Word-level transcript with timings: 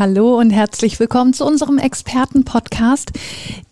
Hallo 0.00 0.38
und 0.38 0.48
herzlich 0.48 0.98
willkommen 0.98 1.34
zu 1.34 1.44
unserem 1.44 1.76
Experten-Podcast. 1.76 3.12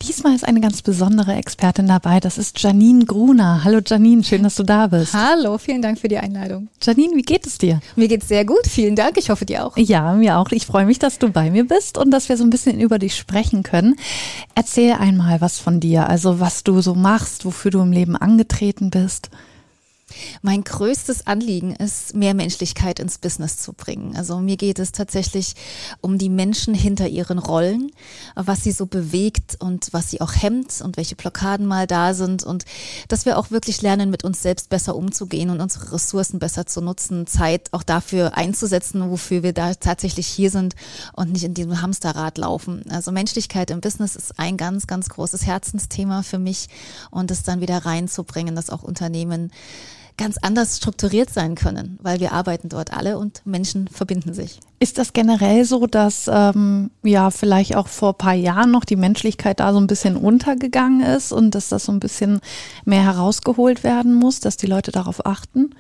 Diesmal 0.07 0.35
ist 0.35 0.47
eine 0.47 0.61
ganz 0.61 0.83
besondere 0.83 1.33
Expertin 1.33 1.87
dabei. 1.87 2.21
Das 2.21 2.37
ist 2.37 2.63
Janine 2.63 3.07
Gruner. 3.07 3.65
Hallo 3.65 3.81
Janine, 3.83 4.23
schön, 4.23 4.43
dass 4.43 4.57
du 4.57 4.63
da 4.63 4.89
bist. 4.89 5.15
Hallo, 5.15 5.57
vielen 5.57 5.81
Dank 5.81 5.99
für 5.99 6.09
die 6.09 6.19
Einladung. 6.19 6.69
Janine, 6.83 7.17
wie 7.17 7.23
geht 7.23 7.47
es 7.47 7.57
dir? 7.57 7.81
Mir 7.97 8.09
geht 8.09 8.25
es 8.25 8.29
sehr 8.29 8.45
gut, 8.45 8.67
vielen 8.67 8.95
Dank. 8.95 9.17
Ich 9.17 9.31
hoffe 9.31 9.47
dir 9.47 9.65
auch. 9.65 9.75
Ja, 9.79 10.13
mir 10.13 10.37
auch. 10.37 10.53
Ich 10.53 10.67
freue 10.67 10.85
mich, 10.85 10.99
dass 10.99 11.19
du 11.19 11.31
bei 11.31 11.51
mir 11.51 11.67
bist 11.67 11.97
und 11.97 12.11
dass 12.11 12.29
wir 12.29 12.37
so 12.37 12.45
ein 12.45 12.51
bisschen 12.51 12.79
über 12.79 12.99
dich 12.99 13.17
sprechen 13.17 13.63
können. 13.63 13.97
Erzähl 14.55 14.93
einmal 14.93 15.41
was 15.41 15.59
von 15.59 15.81
dir, 15.81 16.11
also 16.11 16.41
was 16.41 16.63
du 16.63 16.83
so 16.83 16.95
machst, 16.95 17.47
wofür 17.47 17.71
du 17.71 17.81
im 17.81 17.91
Leben 17.91 18.17
angetreten 18.17 18.91
bist. 18.91 19.31
Mein 20.43 20.65
größtes 20.65 21.27
Anliegen 21.27 21.75
ist, 21.75 22.15
mehr 22.15 22.35
Menschlichkeit 22.35 22.99
ins 23.01 23.19
Business 23.19 23.59
zu 23.59 23.73
bringen. 23.73 24.17
Also 24.17 24.39
mir 24.39 24.57
geht 24.57 24.79
es 24.79 24.93
tatsächlich 24.93 25.55
um 26.01 26.19
die 26.19 26.31
Menschen 26.31 26.75
hinter 26.75 27.09
ihren 27.09 27.39
Rollen, 27.39 27.91
was 28.35 28.63
sie 28.63 28.73
so 28.73 28.87
bewegt 28.87 29.57
und 29.61 29.89
was 29.93 30.11
sie 30.11 30.21
auch 30.21 30.35
hemmt 30.35 30.81
und 30.83 30.97
welche 30.97 31.17
Blockaden 31.17 31.67
mal 31.67 31.87
da 31.87 32.15
sind 32.15 32.43
und 32.43 32.65
dass 33.09 33.27
wir 33.27 33.39
auch 33.39 33.51
wirklich 33.51 33.83
lernen, 33.83 34.11
mit 34.11 34.25
uns 34.25 34.43
selbst 34.43 34.71
besser 34.71 34.97
umzugehen 34.97 35.51
und 35.51 35.61
unsere 35.61 35.93
Ressourcen 35.93 36.39
besser 36.39 36.67
zu 36.67 36.81
nutzen, 36.81 37.27
Zeit 37.27 37.73
auch 37.73 37.83
dafür 37.83 38.37
einzusetzen, 38.37 39.11
wofür 39.11 39.43
wir 39.43 39.53
da 39.53 39.75
tatsächlich 39.75 40.27
hier 40.27 40.51
sind 40.51 40.75
und 41.13 41.33
nicht 41.33 41.45
in 41.45 41.55
diesem 41.55 41.83
Hamsterrad 41.83 42.39
laufen. 42.39 42.85
Also 42.91 43.13
Menschlichkeit 43.13 43.71
im 43.71 43.81
Business 43.81 44.17
ist 44.17 44.39
ein 44.39 44.57
ganz, 44.57 44.87
ganz 44.87 45.09
großes 45.09 45.47
Herzensthema 45.47 46.23
für 46.23 46.39
mich 46.39 46.69
und 47.11 47.31
es 47.31 47.43
dann 47.43 47.61
wieder 47.61 47.85
reinzubringen, 47.85 48.57
dass 48.57 48.71
auch 48.71 48.83
Unternehmen 48.83 49.51
ganz 50.19 50.37
anders 50.37 50.77
strukturiert 50.77 51.31
sein 51.31 51.55
können, 51.55 51.99
weil 52.03 52.21
wir 52.21 52.33
arbeiten 52.33 52.69
dort 52.69 52.93
alle 52.93 53.17
und 53.17 53.41
Menschen 53.47 53.89
verbinden 53.89 54.35
sich. 54.35 54.61
Ist 54.81 54.99
das 54.99 55.13
generell 55.13 55.65
so, 55.65 55.89
dass 55.89 56.31
ähm, 56.33 56.91
ja 57.03 57.31
vielleicht 57.31 57.75
auch 57.75 57.89
vor 57.89 58.17
paar 58.17 58.35
Jahren 58.35 58.71
noch 58.71 58.85
die 58.85 58.95
Menschlichkeit 58.95 59.59
da 59.59 59.73
so 59.73 59.81
ein 59.81 59.89
bisschen 59.89 60.17
untergegangen 60.17 61.01
ist 61.01 61.33
und 61.33 61.57
dass 61.57 61.69
das 61.69 61.87
so 61.87 61.93
ein 61.93 61.99
bisschen 61.99 62.41
mehr 62.85 63.03
herausgeholt 63.03 63.83
werden 63.83 64.15
muss, 64.15 64.39
dass 64.39 64.57
die 64.57 64.67
Leute 64.67 64.93
darauf 64.93 65.27
achten? 65.27 65.75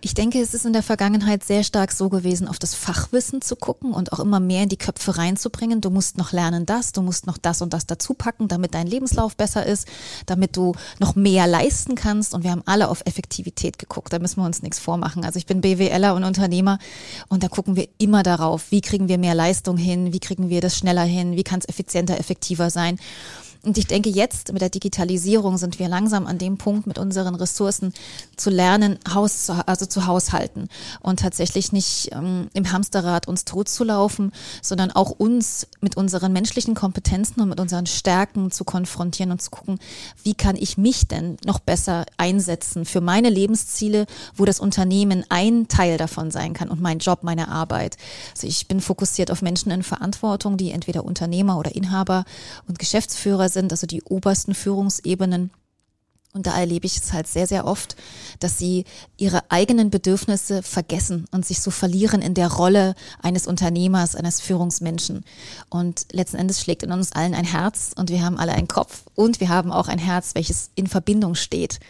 Ich 0.00 0.14
denke, 0.14 0.40
es 0.40 0.52
ist 0.52 0.66
in 0.66 0.72
der 0.72 0.82
Vergangenheit 0.82 1.44
sehr 1.44 1.62
stark 1.62 1.92
so 1.92 2.08
gewesen, 2.08 2.48
auf 2.48 2.58
das 2.58 2.74
Fachwissen 2.74 3.40
zu 3.40 3.54
gucken 3.54 3.92
und 3.92 4.12
auch 4.12 4.18
immer 4.18 4.40
mehr 4.40 4.64
in 4.64 4.68
die 4.68 4.78
Köpfe 4.78 5.16
reinzubringen. 5.16 5.80
Du 5.80 5.90
musst 5.90 6.18
noch 6.18 6.32
lernen 6.32 6.66
das, 6.66 6.90
du 6.90 7.02
musst 7.02 7.26
noch 7.28 7.38
das 7.38 7.62
und 7.62 7.72
das 7.72 7.86
dazu 7.86 8.14
packen, 8.14 8.48
damit 8.48 8.74
dein 8.74 8.88
Lebenslauf 8.88 9.36
besser 9.36 9.64
ist, 9.64 9.86
damit 10.26 10.56
du 10.56 10.72
noch 10.98 11.14
mehr 11.14 11.46
leisten 11.46 11.94
kannst. 11.94 12.34
Und 12.34 12.42
wir 12.42 12.50
haben 12.50 12.62
alle 12.66 12.88
auf 12.88 13.02
Effektivität 13.04 13.78
geguckt. 13.78 14.12
Da 14.12 14.18
müssen 14.18 14.40
wir 14.40 14.46
uns 14.46 14.62
nichts 14.62 14.80
vormachen. 14.80 15.24
Also 15.24 15.38
ich 15.38 15.46
bin 15.46 15.60
BWLer 15.60 16.14
und 16.14 16.24
Unternehmer 16.24 16.78
und 17.28 17.44
da 17.44 17.48
gucken 17.48 17.76
wir 17.76 17.86
immer 17.98 18.24
darauf, 18.24 18.39
wie 18.70 18.80
kriegen 18.80 19.08
wir 19.08 19.18
mehr 19.18 19.34
Leistung 19.34 19.76
hin, 19.76 20.12
wie 20.12 20.20
kriegen 20.20 20.48
wir 20.48 20.60
das 20.60 20.76
schneller 20.76 21.04
hin, 21.04 21.36
wie 21.36 21.44
kann 21.44 21.60
es 21.60 21.68
effizienter, 21.68 22.18
effektiver 22.18 22.70
sein. 22.70 22.98
Und 23.62 23.76
ich 23.76 23.86
denke, 23.86 24.08
jetzt 24.08 24.52
mit 24.52 24.62
der 24.62 24.70
Digitalisierung 24.70 25.58
sind 25.58 25.78
wir 25.78 25.88
langsam 25.88 26.26
an 26.26 26.38
dem 26.38 26.56
Punkt, 26.56 26.86
mit 26.86 26.98
unseren 26.98 27.34
Ressourcen 27.34 27.92
zu 28.36 28.48
lernen, 28.48 28.98
Haus 29.12 29.44
zu, 29.44 29.68
also 29.68 29.84
zu 29.84 30.06
haushalten 30.06 30.68
und 31.00 31.20
tatsächlich 31.20 31.70
nicht 31.70 32.10
ähm, 32.12 32.48
im 32.54 32.72
Hamsterrad 32.72 33.28
uns 33.28 33.44
totzulaufen, 33.44 34.32
sondern 34.62 34.90
auch 34.90 35.10
uns 35.10 35.66
mit 35.82 35.96
unseren 35.98 36.32
menschlichen 36.32 36.74
Kompetenzen 36.74 37.42
und 37.42 37.50
mit 37.50 37.60
unseren 37.60 37.84
Stärken 37.84 38.50
zu 38.50 38.64
konfrontieren 38.64 39.30
und 39.30 39.42
zu 39.42 39.50
gucken, 39.50 39.78
wie 40.22 40.34
kann 40.34 40.56
ich 40.56 40.78
mich 40.78 41.06
denn 41.06 41.36
noch 41.44 41.58
besser 41.58 42.06
einsetzen 42.16 42.86
für 42.86 43.02
meine 43.02 43.28
Lebensziele, 43.28 44.06
wo 44.36 44.46
das 44.46 44.60
Unternehmen 44.60 45.24
ein 45.28 45.68
Teil 45.68 45.98
davon 45.98 46.30
sein 46.30 46.54
kann 46.54 46.70
und 46.70 46.80
mein 46.80 46.98
Job, 46.98 47.22
meine 47.22 47.48
Arbeit. 47.48 47.98
Also 48.32 48.46
ich 48.46 48.68
bin 48.68 48.80
fokussiert 48.80 49.30
auf 49.30 49.42
Menschen 49.42 49.70
in 49.70 49.82
Verantwortung, 49.82 50.56
die 50.56 50.70
entweder 50.70 51.04
Unternehmer 51.04 51.58
oder 51.58 51.74
Inhaber 51.74 52.24
und 52.66 52.78
Geschäftsführer 52.78 53.49
sind, 53.50 53.72
also 53.72 53.86
die 53.86 54.02
obersten 54.02 54.54
Führungsebenen. 54.54 55.50
Und 56.32 56.46
da 56.46 56.56
erlebe 56.56 56.86
ich 56.86 56.96
es 56.96 57.12
halt 57.12 57.26
sehr, 57.26 57.48
sehr 57.48 57.66
oft, 57.66 57.96
dass 58.38 58.56
sie 58.56 58.84
ihre 59.16 59.50
eigenen 59.50 59.90
Bedürfnisse 59.90 60.62
vergessen 60.62 61.26
und 61.32 61.44
sich 61.44 61.60
so 61.60 61.72
verlieren 61.72 62.22
in 62.22 62.34
der 62.34 62.52
Rolle 62.52 62.94
eines 63.20 63.48
Unternehmers, 63.48 64.14
eines 64.14 64.40
Führungsmenschen. 64.40 65.24
Und 65.70 66.06
letzten 66.12 66.36
Endes 66.36 66.60
schlägt 66.60 66.84
in 66.84 66.92
uns 66.92 67.10
allen 67.12 67.34
ein 67.34 67.44
Herz 67.44 67.90
und 67.96 68.10
wir 68.10 68.22
haben 68.22 68.38
alle 68.38 68.52
einen 68.52 68.68
Kopf 68.68 69.02
und 69.16 69.40
wir 69.40 69.48
haben 69.48 69.72
auch 69.72 69.88
ein 69.88 69.98
Herz, 69.98 70.36
welches 70.36 70.70
in 70.76 70.86
Verbindung 70.86 71.34
steht. 71.34 71.80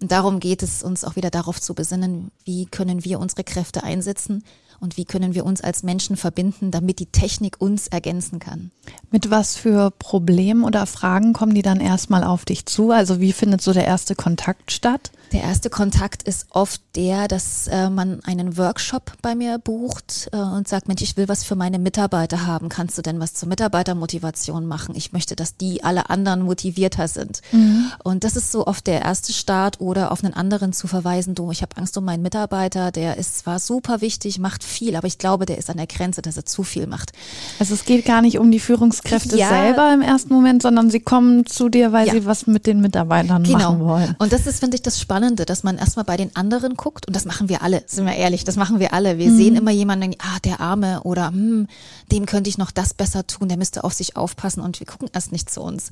Und 0.00 0.10
darum 0.10 0.40
geht 0.40 0.64
es 0.64 0.82
uns 0.82 1.04
auch 1.04 1.14
wieder 1.14 1.30
darauf 1.30 1.60
zu 1.60 1.72
besinnen, 1.74 2.32
wie 2.44 2.66
können 2.66 3.04
wir 3.04 3.20
unsere 3.20 3.44
Kräfte 3.44 3.84
einsetzen, 3.84 4.42
und 4.84 4.98
wie 4.98 5.06
können 5.06 5.34
wir 5.34 5.46
uns 5.46 5.62
als 5.62 5.82
Menschen 5.82 6.16
verbinden, 6.16 6.70
damit 6.70 7.00
die 7.00 7.06
Technik 7.06 7.56
uns 7.58 7.88
ergänzen 7.88 8.38
kann. 8.38 8.70
Mit 9.10 9.30
was 9.30 9.56
für 9.56 9.90
Problemen 9.90 10.62
oder 10.62 10.84
Fragen 10.84 11.32
kommen 11.32 11.54
die 11.54 11.62
dann 11.62 11.80
erstmal 11.80 12.22
auf 12.22 12.44
dich 12.44 12.66
zu? 12.66 12.90
Also 12.90 13.18
wie 13.18 13.32
findet 13.32 13.62
so 13.62 13.72
der 13.72 13.86
erste 13.86 14.14
Kontakt 14.14 14.70
statt? 14.70 15.10
Der 15.34 15.42
erste 15.42 15.68
Kontakt 15.68 16.22
ist 16.22 16.46
oft 16.50 16.80
der, 16.94 17.26
dass 17.26 17.66
äh, 17.66 17.90
man 17.90 18.20
einen 18.22 18.56
Workshop 18.56 19.14
bei 19.20 19.34
mir 19.34 19.58
bucht 19.58 20.30
äh, 20.32 20.36
und 20.36 20.68
sagt, 20.68 20.86
Mensch, 20.86 21.02
ich 21.02 21.16
will 21.16 21.26
was 21.26 21.42
für 21.42 21.56
meine 21.56 21.80
Mitarbeiter 21.80 22.46
haben. 22.46 22.68
Kannst 22.68 22.96
du 22.96 23.02
denn 23.02 23.18
was 23.18 23.34
zur 23.34 23.48
Mitarbeitermotivation 23.48 24.64
machen? 24.64 24.94
Ich 24.94 25.12
möchte, 25.12 25.34
dass 25.34 25.56
die 25.56 25.82
alle 25.82 26.08
anderen 26.08 26.42
motivierter 26.42 27.08
sind. 27.08 27.42
Mhm. 27.50 27.90
Und 28.04 28.22
das 28.22 28.36
ist 28.36 28.52
so 28.52 28.68
oft 28.68 28.86
der 28.86 29.02
erste 29.02 29.32
Start 29.32 29.80
oder 29.80 30.12
auf 30.12 30.22
einen 30.22 30.34
anderen 30.34 30.72
zu 30.72 30.86
verweisen, 30.86 31.34
du, 31.34 31.50
ich 31.50 31.62
habe 31.62 31.76
Angst 31.78 31.98
um 31.98 32.04
meinen 32.04 32.22
Mitarbeiter, 32.22 32.92
der 32.92 33.16
ist 33.16 33.38
zwar 33.38 33.58
super 33.58 34.00
wichtig, 34.00 34.38
macht 34.38 34.62
viel, 34.62 34.94
aber 34.94 35.08
ich 35.08 35.18
glaube, 35.18 35.46
der 35.46 35.58
ist 35.58 35.68
an 35.68 35.78
der 35.78 35.88
Grenze, 35.88 36.22
dass 36.22 36.36
er 36.36 36.46
zu 36.46 36.62
viel 36.62 36.86
macht. 36.86 37.10
Also 37.58 37.74
es 37.74 37.84
geht 37.84 38.04
gar 38.04 38.22
nicht 38.22 38.38
um 38.38 38.52
die 38.52 38.60
Führungskräfte 38.60 39.36
ja, 39.36 39.48
selber 39.48 39.92
im 39.92 40.00
ersten 40.00 40.32
Moment, 40.32 40.62
sondern 40.62 40.90
sie 40.90 41.00
kommen 41.00 41.44
zu 41.44 41.68
dir, 41.68 41.90
weil 41.90 42.06
ja. 42.06 42.12
sie 42.12 42.24
was 42.24 42.46
mit 42.46 42.68
den 42.68 42.80
Mitarbeitern 42.80 43.42
genau. 43.42 43.58
machen 43.58 43.84
wollen. 43.84 44.16
Und 44.20 44.32
das 44.32 44.46
ist, 44.46 44.60
finde 44.60 44.76
ich, 44.76 44.82
das 44.82 45.00
Spannende 45.00 45.23
Spannende, 45.24 45.46
dass 45.46 45.62
man 45.62 45.78
erstmal 45.78 46.04
bei 46.04 46.18
den 46.18 46.36
anderen 46.36 46.74
guckt 46.74 47.06
und 47.06 47.16
das 47.16 47.24
machen 47.24 47.48
wir 47.48 47.62
alle, 47.62 47.82
sind 47.86 48.04
wir 48.04 48.14
ehrlich, 48.14 48.44
das 48.44 48.56
machen 48.56 48.78
wir 48.78 48.92
alle. 48.92 49.16
Wir 49.16 49.30
mhm. 49.30 49.36
sehen 49.38 49.56
immer 49.56 49.70
jemanden, 49.70 50.14
ah, 50.18 50.38
der 50.44 50.60
Arme 50.60 51.02
oder 51.02 51.28
hm, 51.28 51.66
dem 52.12 52.26
könnte 52.26 52.50
ich 52.50 52.58
noch 52.58 52.70
das 52.70 52.92
besser 52.92 53.26
tun, 53.26 53.48
der 53.48 53.56
müsste 53.56 53.84
auf 53.84 53.94
sich 53.94 54.16
aufpassen 54.16 54.60
und 54.60 54.80
wir 54.80 54.86
gucken 54.86 55.08
erst 55.14 55.32
nicht 55.32 55.48
zu 55.48 55.62
uns. 55.62 55.90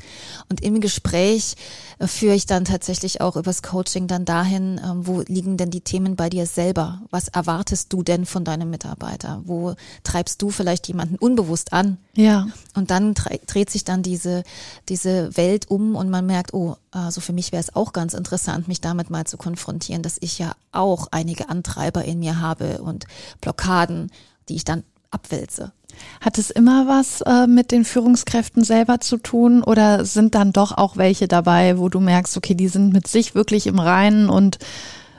Und 0.50 0.60
im 0.60 0.82
Gespräch 0.82 1.54
äh, 1.98 2.06
führe 2.06 2.34
ich 2.34 2.44
dann 2.44 2.66
tatsächlich 2.66 3.22
auch 3.22 3.37
übers 3.37 3.62
Coaching 3.62 4.06
dann 4.06 4.26
dahin, 4.26 4.76
äh, 4.76 4.82
wo 4.97 5.22
liegen 5.22 5.56
denn 5.56 5.70
die 5.70 5.81
Themen 5.81 6.14
bei 6.14 6.28
dir 6.28 6.44
selber? 6.44 7.00
Was 7.09 7.28
erwartest 7.28 7.91
du 7.91 8.03
denn 8.03 8.26
von 8.26 8.44
deinem 8.44 8.69
Mitarbeiter? 8.69 9.41
Wo 9.47 9.75
treibst 10.04 10.43
du 10.43 10.50
vielleicht 10.50 10.88
jemanden 10.88 11.16
unbewusst 11.16 11.72
an? 11.72 11.97
Ja. 12.14 12.49
Und 12.75 12.91
dann 12.91 13.14
dreht 13.14 13.70
sich 13.70 13.84
dann 13.84 14.03
diese, 14.03 14.43
diese 14.91 15.34
Welt 15.38 15.70
um 15.70 15.97
und 15.97 16.10
man 16.10 16.26
merkt, 16.26 16.53
oh, 16.53 16.76
also 16.91 17.22
für 17.22 17.32
mich 17.32 17.53
wäre 17.53 17.60
es 17.60 17.75
auch 17.75 17.94
ganz 17.94 18.12
interessant, 18.12 18.69
mich 18.69 18.82
damit 18.82 19.09
mal 19.12 19.24
zu 19.24 19.36
konfrontieren, 19.36 20.02
dass 20.02 20.16
ich 20.20 20.38
ja 20.38 20.52
auch 20.72 21.06
einige 21.12 21.48
Antreiber 21.48 22.04
in 22.04 22.18
mir 22.18 22.40
habe 22.40 22.82
und 22.82 23.06
Blockaden, 23.40 24.10
die 24.48 24.56
ich 24.56 24.64
dann 24.64 24.82
abwälze. 25.12 25.72
Hat 26.20 26.38
es 26.38 26.50
immer 26.50 26.88
was 26.88 27.20
äh, 27.20 27.46
mit 27.46 27.70
den 27.70 27.84
Führungskräften 27.84 28.64
selber 28.64 29.00
zu 29.00 29.18
tun 29.18 29.62
oder 29.62 30.04
sind 30.04 30.34
dann 30.34 30.52
doch 30.52 30.72
auch 30.72 30.96
welche 30.96 31.28
dabei, 31.28 31.78
wo 31.78 31.88
du 31.88 32.00
merkst, 32.00 32.36
okay, 32.36 32.54
die 32.54 32.68
sind 32.68 32.92
mit 32.92 33.06
sich 33.06 33.34
wirklich 33.34 33.66
im 33.66 33.78
Reinen 33.78 34.28
und 34.28 34.58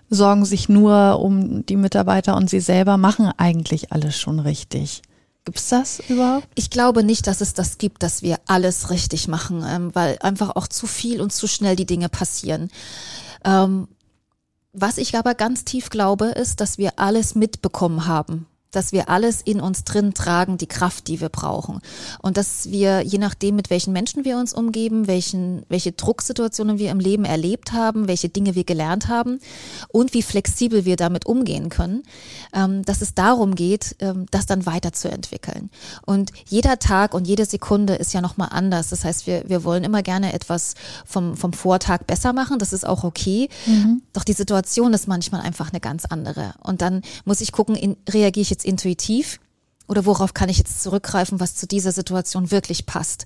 sorgen 0.10 0.46
sich 0.46 0.70
nur 0.70 1.20
um 1.20 1.66
die 1.66 1.76
Mitarbeiter 1.76 2.36
und 2.36 2.50
sie 2.50 2.60
selber 2.60 2.98
machen 2.98 3.32
eigentlich 3.38 3.92
alles 3.92 4.18
schon 4.18 4.40
richtig? 4.40 5.02
Gibt 5.46 5.60
es 5.60 5.68
das 5.68 6.02
überhaupt? 6.08 6.48
Ich 6.56 6.70
glaube 6.70 7.04
nicht, 7.04 7.28
dass 7.28 7.42
es 7.42 7.54
das 7.54 7.78
gibt, 7.78 8.02
dass 8.02 8.22
wir 8.22 8.40
alles 8.48 8.90
richtig 8.90 9.28
machen, 9.28 9.64
ähm, 9.68 9.94
weil 9.94 10.18
einfach 10.22 10.56
auch 10.56 10.68
zu 10.68 10.88
viel 10.88 11.20
und 11.20 11.34
zu 11.34 11.48
schnell 11.48 11.76
die 11.76 11.86
Dinge 11.86 12.08
passieren. 12.08 12.70
Ähm, 13.44 13.88
was 14.72 14.98
ich 14.98 15.18
aber 15.18 15.36
ganz 15.36 15.66
tief 15.66 15.90
glaube, 15.90 16.28
ist, 16.28 16.60
dass 16.60 16.78
wir 16.78 16.94
alles 16.98 17.36
mitbekommen 17.36 18.08
haben 18.08 18.48
dass 18.76 18.92
wir 18.92 19.10
alles 19.10 19.42
in 19.42 19.62
uns 19.62 19.84
drin 19.84 20.14
tragen, 20.14 20.58
die 20.58 20.68
Kraft, 20.68 21.08
die 21.08 21.22
wir 21.22 21.30
brauchen. 21.30 21.80
Und 22.22 22.38
dass 22.38 22.70
wir, 22.70 23.02
je 23.02 23.18
nachdem, 23.18 23.56
mit 23.56 23.70
welchen 23.70 23.94
Menschen 23.94 24.26
wir 24.26 24.38
uns 24.38 24.54
umgeben, 24.54 25.08
welchen, 25.08 25.64
welche 25.70 25.92
Drucksituationen 25.92 26.80
wir 26.80 26.92
im 26.92 27.00
Leben 27.00 27.26
erlebt 27.26 27.72
haben, 27.72 28.08
welche 28.08 28.30
Dinge 28.30 28.56
wir 28.56 28.64
gelernt 28.64 29.08
haben 29.08 29.40
und 29.90 30.14
wie 30.14 30.22
flexibel 30.22 30.86
wir 30.86 30.96
damit 30.96 31.26
umgehen 31.26 31.70
können, 31.70 32.04
ähm, 32.54 32.84
dass 32.84 33.02
es 33.02 33.14
darum 33.14 33.56
geht, 33.56 33.96
ähm, 34.00 34.26
das 34.32 34.46
dann 34.46 34.66
weiterzuentwickeln. 34.66 35.70
Und 36.06 36.32
jeder 36.48 36.80
Tag 36.80 37.14
und 37.14 37.28
jede 37.28 37.46
Sekunde 37.46 37.96
ist 37.96 38.14
ja 38.14 38.22
nochmal 38.22 38.50
anders. 38.52 38.90
Das 38.90 39.06
heißt, 39.06 39.28
wir, 39.28 39.44
wir 39.48 39.64
wollen 39.64 39.84
immer 39.84 40.02
gerne 40.02 40.34
etwas 40.34 40.76
vom, 41.06 41.38
vom 41.38 41.54
Vortag 41.54 42.04
besser 42.06 42.34
machen. 42.34 42.60
Das 42.60 42.74
ist 42.74 42.86
auch 42.86 43.04
okay. 43.04 43.50
Mhm. 43.66 44.02
Doch 44.14 44.24
die 44.24 44.34
Situation 44.34 44.94
ist 44.94 45.08
manchmal 45.08 45.42
einfach 45.42 45.72
eine 45.72 45.80
ganz 45.80 46.06
andere. 46.06 46.54
Und 46.62 46.82
dann 46.82 47.02
muss 47.26 47.42
ich 47.42 47.52
gucken, 47.52 47.76
in, 47.76 47.96
reagiere 48.10 48.42
ich 48.42 48.50
jetzt 48.50 48.63
intuitiv 48.66 49.40
oder 49.88 50.06
worauf 50.06 50.34
kann 50.34 50.50
ich 50.50 50.58
jetzt 50.58 50.82
zurückgreifen, 50.82 51.40
was 51.40 51.56
zu 51.56 51.68
dieser 51.68 51.92
Situation 51.92 52.52
wirklich 52.52 52.86
passt. 52.86 53.26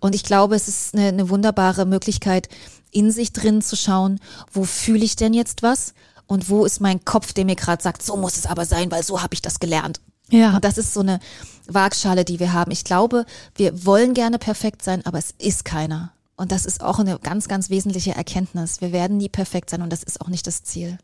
Und 0.00 0.14
ich 0.14 0.24
glaube, 0.24 0.54
es 0.54 0.68
ist 0.68 0.94
eine, 0.94 1.08
eine 1.08 1.28
wunderbare 1.28 1.86
Möglichkeit, 1.86 2.48
in 2.90 3.10
sich 3.10 3.32
drin 3.32 3.62
zu 3.62 3.76
schauen, 3.76 4.20
wo 4.52 4.64
fühle 4.64 5.04
ich 5.04 5.16
denn 5.16 5.34
jetzt 5.34 5.62
was 5.62 5.94
und 6.26 6.48
wo 6.48 6.64
ist 6.64 6.80
mein 6.80 7.04
Kopf, 7.04 7.32
der 7.32 7.44
mir 7.44 7.56
gerade 7.56 7.82
sagt, 7.82 8.02
so 8.02 8.16
muss 8.16 8.36
es 8.36 8.46
aber 8.46 8.64
sein, 8.64 8.90
weil 8.90 9.02
so 9.02 9.22
habe 9.22 9.34
ich 9.34 9.42
das 9.42 9.58
gelernt. 9.58 10.00
Ja. 10.30 10.54
Und 10.56 10.64
das 10.64 10.78
ist 10.78 10.94
so 10.94 11.00
eine 11.00 11.20
Waagschale, 11.66 12.24
die 12.24 12.40
wir 12.40 12.52
haben. 12.52 12.70
Ich 12.70 12.84
glaube, 12.84 13.26
wir 13.56 13.84
wollen 13.84 14.14
gerne 14.14 14.38
perfekt 14.38 14.82
sein, 14.82 15.04
aber 15.04 15.18
es 15.18 15.32
ist 15.38 15.64
keiner. 15.64 16.13
Und 16.36 16.50
das 16.50 16.66
ist 16.66 16.82
auch 16.82 16.98
eine 16.98 17.18
ganz, 17.20 17.46
ganz 17.46 17.70
wesentliche 17.70 18.14
Erkenntnis. 18.14 18.80
Wir 18.80 18.90
werden 18.90 19.18
nie 19.18 19.28
perfekt 19.28 19.70
sein 19.70 19.82
und 19.82 19.92
das 19.92 20.02
ist 20.02 20.20
auch 20.20 20.28
nicht 20.28 20.46
das 20.46 20.64
Ziel. 20.64 20.98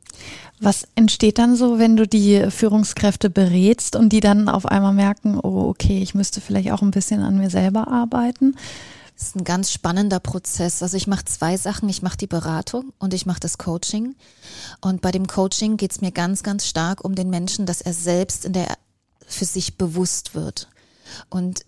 Was 0.61 0.89
entsteht 0.97 1.39
dann 1.39 1.55
so, 1.55 1.79
wenn 1.79 1.97
du 1.97 2.07
die 2.07 2.51
Führungskräfte 2.51 3.31
berätst 3.31 3.95
und 3.95 4.13
die 4.13 4.21
dann 4.21 4.49
auf 4.49 4.67
einmal 4.67 4.93
merken, 4.93 5.39
oh, 5.41 5.69
okay, 5.69 6.03
ich 6.03 6.15
müsste 6.15 6.41
vielleicht 6.41 6.73
auch 6.73 6.83
ein 6.83 6.91
bisschen 6.91 7.23
an 7.23 7.39
mir 7.39 7.51
selber 7.51 7.87
arbeiten? 7.87 8.57
Das 9.17 9.29
ist 9.29 9.37
ein 9.37 9.45
ganz 9.45 9.71
spannender 9.71 10.19
Prozess. 10.19 10.83
Also 10.83 10.97
ich 10.97 11.07
mache 11.07 11.27
zwei 11.27 11.57
Sachen. 11.59 11.89
Ich 11.91 12.03
mache 12.03 12.17
die 12.17 12.27
Beratung 12.27 12.93
und 12.99 13.15
ich 13.15 13.27
mache 13.27 13.39
das 13.39 13.59
Coaching. 13.59 14.17
Und 14.81 15.03
bei 15.03 15.13
dem 15.13 15.27
Coaching 15.27 15.77
geht 15.77 15.93
es 15.93 16.01
mir 16.01 16.11
ganz, 16.11 16.43
ganz 16.43 16.67
stark 16.67 17.05
um 17.05 17.15
den 17.15 17.31
Menschen, 17.31 17.67
dass 17.67 17.83
er 17.83 17.93
selbst 17.93 18.47
in 18.47 18.55
der 18.55 18.79
für 19.27 19.45
sich 19.45 19.77
bewusst 19.77 20.35
wird. 20.35 20.69
Und 21.29 21.61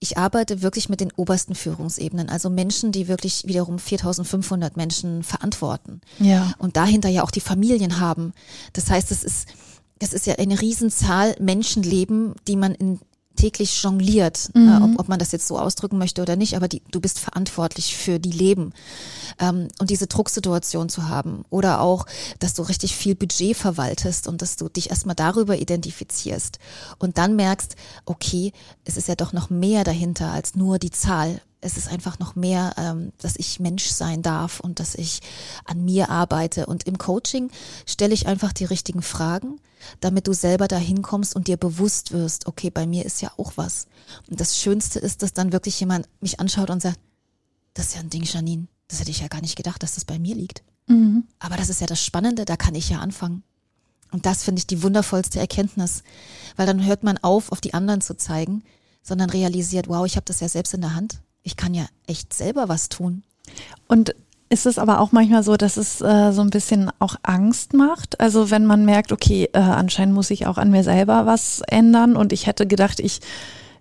ich 0.00 0.16
arbeite 0.16 0.62
wirklich 0.62 0.88
mit 0.88 1.00
den 1.00 1.12
obersten 1.16 1.54
Führungsebenen, 1.54 2.28
also 2.28 2.50
Menschen, 2.50 2.92
die 2.92 3.08
wirklich 3.08 3.46
wiederum 3.46 3.78
4500 3.78 4.76
Menschen 4.76 5.22
verantworten. 5.22 6.00
Ja. 6.18 6.52
Und 6.58 6.76
dahinter 6.76 7.08
ja 7.08 7.22
auch 7.22 7.30
die 7.30 7.40
Familien 7.40 8.00
haben. 8.00 8.32
Das 8.72 8.90
heißt, 8.90 9.10
es 9.10 9.24
ist, 9.24 9.48
es 9.98 10.12
ist 10.12 10.26
ja 10.26 10.36
eine 10.36 10.60
Riesenzahl 10.60 11.34
Menschenleben, 11.40 12.34
die 12.46 12.56
man 12.56 12.74
in 12.74 13.00
täglich 13.38 13.82
jongliert, 13.82 14.50
äh, 14.54 14.58
mhm. 14.58 14.68
äh, 14.68 14.84
ob, 14.84 15.00
ob 15.00 15.08
man 15.08 15.18
das 15.18 15.32
jetzt 15.32 15.46
so 15.46 15.58
ausdrücken 15.58 15.96
möchte 15.96 16.20
oder 16.20 16.36
nicht, 16.36 16.56
aber 16.56 16.68
die, 16.68 16.82
du 16.90 17.00
bist 17.00 17.18
verantwortlich 17.18 17.96
für 17.96 18.18
die 18.18 18.32
Leben. 18.32 18.72
Ähm, 19.38 19.68
und 19.78 19.90
diese 19.90 20.06
Drucksituation 20.06 20.88
zu 20.88 21.08
haben 21.08 21.44
oder 21.48 21.80
auch, 21.80 22.06
dass 22.40 22.54
du 22.54 22.62
richtig 22.62 22.94
viel 22.94 23.14
Budget 23.14 23.56
verwaltest 23.56 24.28
und 24.28 24.42
dass 24.42 24.56
du 24.56 24.68
dich 24.68 24.90
erstmal 24.90 25.14
darüber 25.14 25.56
identifizierst 25.56 26.58
und 26.98 27.16
dann 27.16 27.36
merkst, 27.36 27.76
okay, 28.04 28.52
es 28.84 28.96
ist 28.96 29.08
ja 29.08 29.14
doch 29.14 29.32
noch 29.32 29.50
mehr 29.50 29.84
dahinter 29.84 30.32
als 30.32 30.54
nur 30.54 30.78
die 30.78 30.90
Zahl 30.90 31.40
es 31.60 31.76
ist 31.76 31.88
einfach 31.88 32.18
noch 32.18 32.36
mehr, 32.36 32.74
ähm, 32.76 33.12
dass 33.18 33.36
ich 33.36 33.58
Mensch 33.58 33.86
sein 33.86 34.22
darf 34.22 34.60
und 34.60 34.78
dass 34.78 34.94
ich 34.94 35.20
an 35.64 35.84
mir 35.84 36.08
arbeite. 36.08 36.66
Und 36.66 36.84
im 36.84 36.98
Coaching 36.98 37.50
stelle 37.86 38.14
ich 38.14 38.26
einfach 38.26 38.52
die 38.52 38.64
richtigen 38.64 39.02
Fragen, 39.02 39.60
damit 40.00 40.28
du 40.28 40.32
selber 40.32 40.68
dahin 40.68 41.02
kommst 41.02 41.34
und 41.34 41.48
dir 41.48 41.56
bewusst 41.56 42.12
wirst, 42.12 42.46
okay, 42.46 42.70
bei 42.70 42.86
mir 42.86 43.04
ist 43.04 43.22
ja 43.22 43.32
auch 43.36 43.52
was. 43.56 43.86
Und 44.28 44.40
das 44.40 44.58
Schönste 44.58 44.98
ist, 45.00 45.22
dass 45.22 45.32
dann 45.32 45.52
wirklich 45.52 45.78
jemand 45.80 46.08
mich 46.20 46.38
anschaut 46.38 46.70
und 46.70 46.80
sagt, 46.80 47.00
das 47.74 47.86
ist 47.86 47.94
ja 47.94 48.00
ein 48.00 48.10
Ding, 48.10 48.22
Janine. 48.22 48.68
Das 48.86 49.00
hätte 49.00 49.10
ich 49.10 49.20
ja 49.20 49.28
gar 49.28 49.40
nicht 49.40 49.56
gedacht, 49.56 49.82
dass 49.82 49.96
das 49.96 50.04
bei 50.04 50.18
mir 50.18 50.34
liegt. 50.34 50.62
Mhm. 50.86 51.24
Aber 51.38 51.56
das 51.56 51.68
ist 51.68 51.80
ja 51.80 51.86
das 51.86 52.02
Spannende, 52.02 52.44
da 52.44 52.56
kann 52.56 52.74
ich 52.74 52.88
ja 52.88 53.00
anfangen. 53.00 53.42
Und 54.10 54.26
das 54.26 54.42
finde 54.42 54.60
ich 54.60 54.66
die 54.66 54.82
wundervollste 54.82 55.38
Erkenntnis, 55.38 56.02
weil 56.56 56.66
dann 56.66 56.86
hört 56.86 57.02
man 57.02 57.18
auf, 57.18 57.52
auf 57.52 57.60
die 57.60 57.74
anderen 57.74 58.00
zu 58.00 58.16
zeigen, 58.16 58.62
sondern 59.02 59.28
realisiert, 59.28 59.88
wow, 59.88 60.06
ich 60.06 60.16
habe 60.16 60.24
das 60.24 60.40
ja 60.40 60.48
selbst 60.48 60.72
in 60.72 60.80
der 60.80 60.94
Hand 60.94 61.20
ich 61.48 61.56
kann 61.56 61.72
ja 61.72 61.86
echt 62.06 62.34
selber 62.34 62.68
was 62.68 62.90
tun. 62.90 63.22
Und 63.86 64.14
ist 64.50 64.66
es 64.66 64.78
aber 64.78 65.00
auch 65.00 65.12
manchmal 65.12 65.42
so, 65.42 65.56
dass 65.56 65.78
es 65.78 66.02
äh, 66.02 66.32
so 66.32 66.42
ein 66.42 66.50
bisschen 66.50 66.90
auch 66.98 67.16
Angst 67.22 67.72
macht? 67.72 68.20
Also 68.20 68.50
wenn 68.50 68.66
man 68.66 68.84
merkt, 68.84 69.12
okay, 69.12 69.48
äh, 69.54 69.58
anscheinend 69.58 70.14
muss 70.14 70.30
ich 70.30 70.46
auch 70.46 70.58
an 70.58 70.70
mir 70.70 70.84
selber 70.84 71.24
was 71.24 71.62
ändern 71.66 72.16
und 72.16 72.34
ich 72.34 72.46
hätte 72.46 72.66
gedacht, 72.66 73.00
ich, 73.00 73.20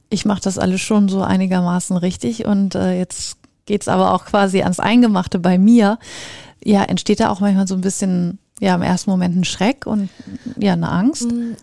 ich 0.10 0.24
mache 0.24 0.42
das 0.42 0.58
alles 0.58 0.80
schon 0.80 1.10
so 1.10 1.22
einigermaßen 1.24 1.98
richtig 1.98 2.46
und 2.46 2.76
äh, 2.76 2.98
jetzt 2.98 3.38
geht's 3.66 3.90
aber 3.90 4.14
auch 4.14 4.24
quasi 4.24 4.62
ans 4.62 4.80
Eingemachte 4.80 5.40
bei 5.40 5.58
mir. 5.58 6.00
Ja, 6.64 6.84
entsteht 6.84 7.20
da 7.20 7.30
auch 7.30 7.42
manchmal 7.42 7.68
so 7.68 7.76
ein 7.76 7.82
bisschen, 7.82 8.40
ja, 8.62 8.76
im 8.76 8.82
ersten 8.82 9.10
Moment 9.10 9.36
ein 9.36 9.44
Schreck 9.44 9.86
und 9.86 10.10
ja, 10.58 10.72
eine 10.72 10.90
Angst? 10.90 11.30
Mm, 11.30 11.56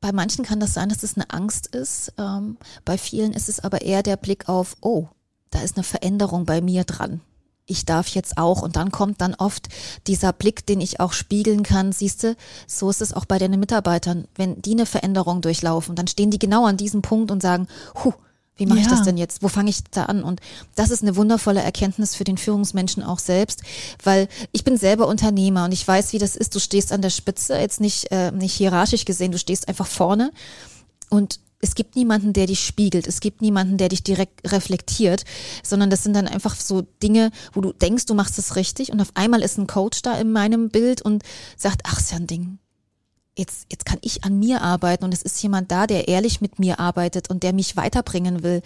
bei 0.00 0.12
manchen 0.12 0.46
kann 0.46 0.60
das 0.60 0.72
sein, 0.72 0.88
dass 0.88 1.02
es 1.02 1.14
eine 1.16 1.30
Angst 1.30 1.74
ist. 1.74 2.14
Ähm, 2.18 2.56
bei 2.86 2.96
vielen 2.96 3.32
ist 3.32 3.50
es 3.50 3.60
aber 3.60 3.82
eher 3.82 4.02
der 4.02 4.16
Blick 4.16 4.48
auf, 4.48 4.76
oh, 4.80 5.08
da 5.52 5.60
ist 5.60 5.76
eine 5.76 5.84
Veränderung 5.84 6.44
bei 6.44 6.60
mir 6.60 6.82
dran. 6.82 7.20
Ich 7.66 7.84
darf 7.84 8.08
jetzt 8.08 8.38
auch. 8.38 8.62
Und 8.62 8.74
dann 8.74 8.90
kommt 8.90 9.20
dann 9.20 9.34
oft 9.34 9.68
dieser 10.08 10.32
Blick, 10.32 10.66
den 10.66 10.80
ich 10.80 10.98
auch 10.98 11.12
spiegeln 11.12 11.62
kann. 11.62 11.92
Siehst 11.92 12.24
du, 12.24 12.36
so 12.66 12.90
ist 12.90 13.00
es 13.00 13.12
auch 13.12 13.24
bei 13.24 13.38
deinen 13.38 13.60
Mitarbeitern. 13.60 14.26
Wenn 14.34 14.60
die 14.60 14.72
eine 14.72 14.86
Veränderung 14.86 15.40
durchlaufen, 15.40 15.94
dann 15.94 16.08
stehen 16.08 16.30
die 16.30 16.40
genau 16.40 16.66
an 16.66 16.76
diesem 16.76 17.02
Punkt 17.02 17.30
und 17.30 17.40
sagen, 17.40 17.68
huh, 18.02 18.14
wie 18.56 18.66
mache 18.66 18.80
ja. 18.80 18.84
ich 18.84 18.90
das 18.90 19.02
denn 19.02 19.16
jetzt? 19.16 19.42
Wo 19.42 19.48
fange 19.48 19.70
ich 19.70 19.84
da 19.90 20.04
an? 20.04 20.24
Und 20.24 20.40
das 20.74 20.90
ist 20.90 21.02
eine 21.02 21.16
wundervolle 21.16 21.62
Erkenntnis 21.62 22.14
für 22.14 22.24
den 22.24 22.36
Führungsmenschen 22.36 23.02
auch 23.02 23.18
selbst, 23.18 23.62
weil 24.02 24.28
ich 24.50 24.64
bin 24.64 24.76
selber 24.76 25.06
Unternehmer 25.06 25.64
und 25.64 25.72
ich 25.72 25.86
weiß, 25.86 26.12
wie 26.12 26.18
das 26.18 26.36
ist. 26.36 26.54
Du 26.54 26.60
stehst 26.60 26.92
an 26.92 27.02
der 27.02 27.10
Spitze, 27.10 27.56
jetzt 27.56 27.80
nicht, 27.80 28.10
äh, 28.10 28.30
nicht 28.32 28.54
hierarchisch 28.54 29.04
gesehen, 29.04 29.32
du 29.32 29.38
stehst 29.38 29.68
einfach 29.68 29.86
vorne 29.86 30.32
und 31.08 31.40
es 31.62 31.76
gibt 31.76 31.94
niemanden, 31.96 32.32
der 32.32 32.46
dich 32.46 32.60
spiegelt, 32.66 33.06
es 33.06 33.20
gibt 33.20 33.40
niemanden, 33.40 33.78
der 33.78 33.88
dich 33.88 34.02
direkt 34.02 34.52
reflektiert, 34.52 35.24
sondern 35.62 35.90
das 35.90 36.02
sind 36.02 36.14
dann 36.14 36.26
einfach 36.26 36.56
so 36.56 36.82
Dinge, 37.02 37.30
wo 37.52 37.60
du 37.60 37.72
denkst, 37.72 38.06
du 38.06 38.14
machst 38.14 38.38
es 38.38 38.56
richtig 38.56 38.92
und 38.92 39.00
auf 39.00 39.12
einmal 39.14 39.42
ist 39.42 39.58
ein 39.58 39.68
Coach 39.68 40.02
da 40.02 40.18
in 40.18 40.32
meinem 40.32 40.68
Bild 40.68 41.00
und 41.02 41.22
sagt, 41.56 41.82
ach, 41.84 42.00
ist 42.00 42.10
ja 42.10 42.18
ein 42.18 42.26
Ding. 42.26 42.58
Jetzt, 43.38 43.66
jetzt 43.70 43.86
kann 43.86 43.98
ich 44.02 44.24
an 44.24 44.38
mir 44.38 44.60
arbeiten 44.60 45.04
und 45.04 45.14
es 45.14 45.22
ist 45.22 45.40
jemand 45.42 45.70
da, 45.70 45.86
der 45.86 46.08
ehrlich 46.08 46.40
mit 46.40 46.58
mir 46.58 46.80
arbeitet 46.80 47.30
und 47.30 47.44
der 47.44 47.54
mich 47.54 47.76
weiterbringen 47.76 48.42
will. 48.42 48.60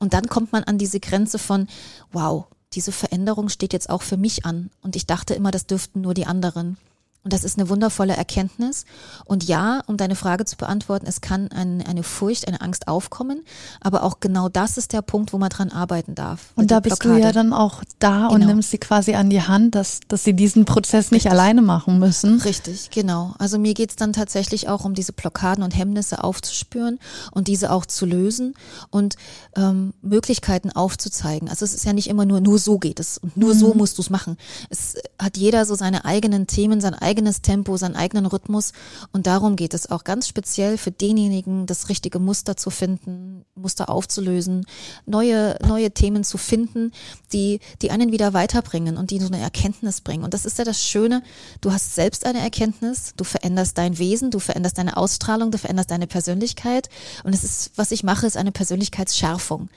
Und 0.00 0.14
dann 0.14 0.26
kommt 0.26 0.50
man 0.50 0.64
an 0.64 0.78
diese 0.78 0.98
Grenze 0.98 1.38
von, 1.38 1.68
wow, 2.10 2.46
diese 2.72 2.90
Veränderung 2.90 3.50
steht 3.50 3.72
jetzt 3.72 3.90
auch 3.90 4.02
für 4.02 4.16
mich 4.16 4.46
an. 4.46 4.70
Und 4.80 4.96
ich 4.96 5.06
dachte 5.06 5.34
immer, 5.34 5.50
das 5.50 5.66
dürften 5.66 6.00
nur 6.00 6.14
die 6.14 6.26
anderen. 6.26 6.78
Und 7.22 7.34
das 7.34 7.44
ist 7.44 7.58
eine 7.58 7.68
wundervolle 7.68 8.16
Erkenntnis. 8.16 8.86
Und 9.26 9.44
ja, 9.44 9.82
um 9.86 9.98
deine 9.98 10.16
Frage 10.16 10.46
zu 10.46 10.56
beantworten, 10.56 11.06
es 11.06 11.20
kann 11.20 11.48
ein, 11.52 11.84
eine 11.86 12.02
Furcht, 12.02 12.48
eine 12.48 12.62
Angst 12.62 12.88
aufkommen, 12.88 13.42
aber 13.80 14.04
auch 14.04 14.20
genau 14.20 14.48
das 14.48 14.78
ist 14.78 14.94
der 14.94 15.02
Punkt, 15.02 15.34
wo 15.34 15.38
man 15.38 15.50
dran 15.50 15.70
arbeiten 15.70 16.14
darf. 16.14 16.52
Und 16.54 16.70
da 16.70 16.80
bist 16.80 17.04
du 17.04 17.18
ja 17.18 17.32
dann 17.32 17.52
auch 17.52 17.82
da 17.98 18.28
genau. 18.28 18.34
und 18.34 18.46
nimmst 18.46 18.70
sie 18.70 18.78
quasi 18.78 19.14
an 19.14 19.28
die 19.28 19.42
Hand, 19.42 19.74
dass, 19.74 20.00
dass 20.08 20.24
sie 20.24 20.32
diesen 20.32 20.64
Prozess 20.64 21.10
nicht 21.10 21.26
Richtig. 21.26 21.32
alleine 21.32 21.60
machen 21.60 21.98
müssen. 21.98 22.40
Richtig, 22.40 22.90
genau. 22.90 23.34
Also 23.38 23.58
mir 23.58 23.74
geht's 23.74 23.96
dann 23.96 24.14
tatsächlich 24.14 24.68
auch 24.68 24.86
um 24.86 24.94
diese 24.94 25.12
Blockaden 25.12 25.62
und 25.62 25.76
Hemmnisse 25.76 26.24
aufzuspüren 26.24 26.98
und 27.32 27.48
diese 27.48 27.70
auch 27.70 27.84
zu 27.84 28.06
lösen 28.06 28.54
und 28.88 29.16
ähm, 29.56 29.92
Möglichkeiten 30.00 30.70
aufzuzeigen. 30.72 31.50
Also 31.50 31.66
es 31.66 31.74
ist 31.74 31.84
ja 31.84 31.92
nicht 31.92 32.08
immer 32.08 32.24
nur, 32.24 32.40
nur 32.40 32.58
so 32.58 32.78
geht 32.78 32.98
es 32.98 33.18
und 33.18 33.36
nur 33.36 33.54
mhm. 33.54 33.58
so 33.58 33.74
musst 33.74 33.98
du 33.98 34.02
es 34.02 34.08
machen. 34.08 34.38
Es 34.70 34.94
hat 35.20 35.36
jeder 35.36 35.66
so 35.66 35.74
seine 35.74 36.06
eigenen 36.06 36.46
Themen, 36.46 36.80
sein 36.80 36.94
eigenes 37.10 37.42
Tempo, 37.42 37.76
seinen 37.76 37.96
eigenen 37.96 38.26
Rhythmus. 38.26 38.72
Und 39.12 39.26
darum 39.26 39.56
geht 39.56 39.74
es 39.74 39.90
auch 39.90 40.04
ganz 40.04 40.28
speziell 40.28 40.78
für 40.78 40.92
denjenigen, 40.92 41.66
das 41.66 41.88
richtige 41.88 42.20
Muster 42.20 42.56
zu 42.56 42.70
finden, 42.70 43.44
Muster 43.56 43.88
aufzulösen, 43.88 44.64
neue, 45.06 45.58
neue 45.66 45.90
Themen 45.90 46.22
zu 46.22 46.38
finden, 46.38 46.92
die, 47.32 47.58
die 47.82 47.90
einen 47.90 48.12
wieder 48.12 48.32
weiterbringen 48.32 48.96
und 48.96 49.10
die 49.10 49.18
so 49.18 49.26
eine 49.26 49.40
Erkenntnis 49.40 50.00
bringen. 50.02 50.22
Und 50.22 50.34
das 50.34 50.44
ist 50.44 50.58
ja 50.58 50.64
das 50.64 50.80
Schöne. 50.80 51.22
Du 51.60 51.72
hast 51.72 51.96
selbst 51.96 52.24
eine 52.24 52.38
Erkenntnis, 52.38 53.14
du 53.16 53.24
veränderst 53.24 53.76
dein 53.76 53.98
Wesen, 53.98 54.30
du 54.30 54.38
veränderst 54.38 54.78
deine 54.78 54.96
Ausstrahlung, 54.96 55.50
du 55.50 55.58
veränderst 55.58 55.90
deine 55.90 56.06
Persönlichkeit. 56.06 56.88
Und 57.24 57.34
es 57.34 57.42
ist, 57.42 57.72
was 57.74 57.90
ich 57.90 58.04
mache, 58.04 58.26
ist 58.26 58.36
eine 58.36 58.52
Persönlichkeitsschärfung 58.52 59.68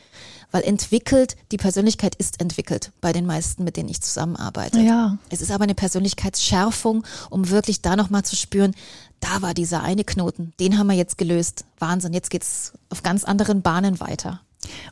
weil 0.54 0.64
entwickelt, 0.64 1.36
die 1.52 1.58
Persönlichkeit 1.58 2.16
ist 2.16 2.40
entwickelt 2.40 2.92
bei 3.02 3.12
den 3.12 3.26
meisten, 3.26 3.64
mit 3.64 3.76
denen 3.76 3.90
ich 3.90 4.02
zusammenarbeite. 4.02 4.80
Ja. 4.80 5.18
Es 5.30 5.42
ist 5.42 5.52
aber 5.52 5.64
eine 5.64 5.76
Persönlichkeitsschärfung, 5.76 7.04
um 7.30 7.50
wirklich 7.50 7.82
da 7.82 7.96
nochmal 7.96 8.24
zu 8.24 8.36
spüren, 8.36 8.74
da 9.20 9.42
war 9.42 9.54
dieser 9.54 9.82
eine 9.82 10.04
Knoten, 10.04 10.54
den 10.60 10.78
haben 10.78 10.88
wir 10.88 10.96
jetzt 10.96 11.18
gelöst. 11.18 11.66
Wahnsinn, 11.80 12.14
jetzt 12.14 12.30
geht's 12.30 12.74
auf 12.90 13.04
ganz 13.04 13.24
anderen 13.24 13.62
Bahnen 13.62 14.00
weiter. 14.00 14.42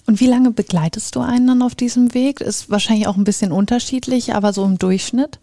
Und 0.05 0.19
wie 0.19 0.27
lange 0.27 0.51
begleitest 0.51 1.15
du 1.15 1.21
einen 1.21 1.47
dann 1.47 1.61
auf 1.61 1.75
diesem 1.75 2.13
Weg? 2.13 2.41
Ist 2.41 2.69
wahrscheinlich 2.69 3.07
auch 3.07 3.17
ein 3.17 3.23
bisschen 3.23 3.51
unterschiedlich, 3.51 4.33
aber 4.33 4.53
so 4.53 4.65
im 4.65 4.77
Durchschnitt? 4.77 5.39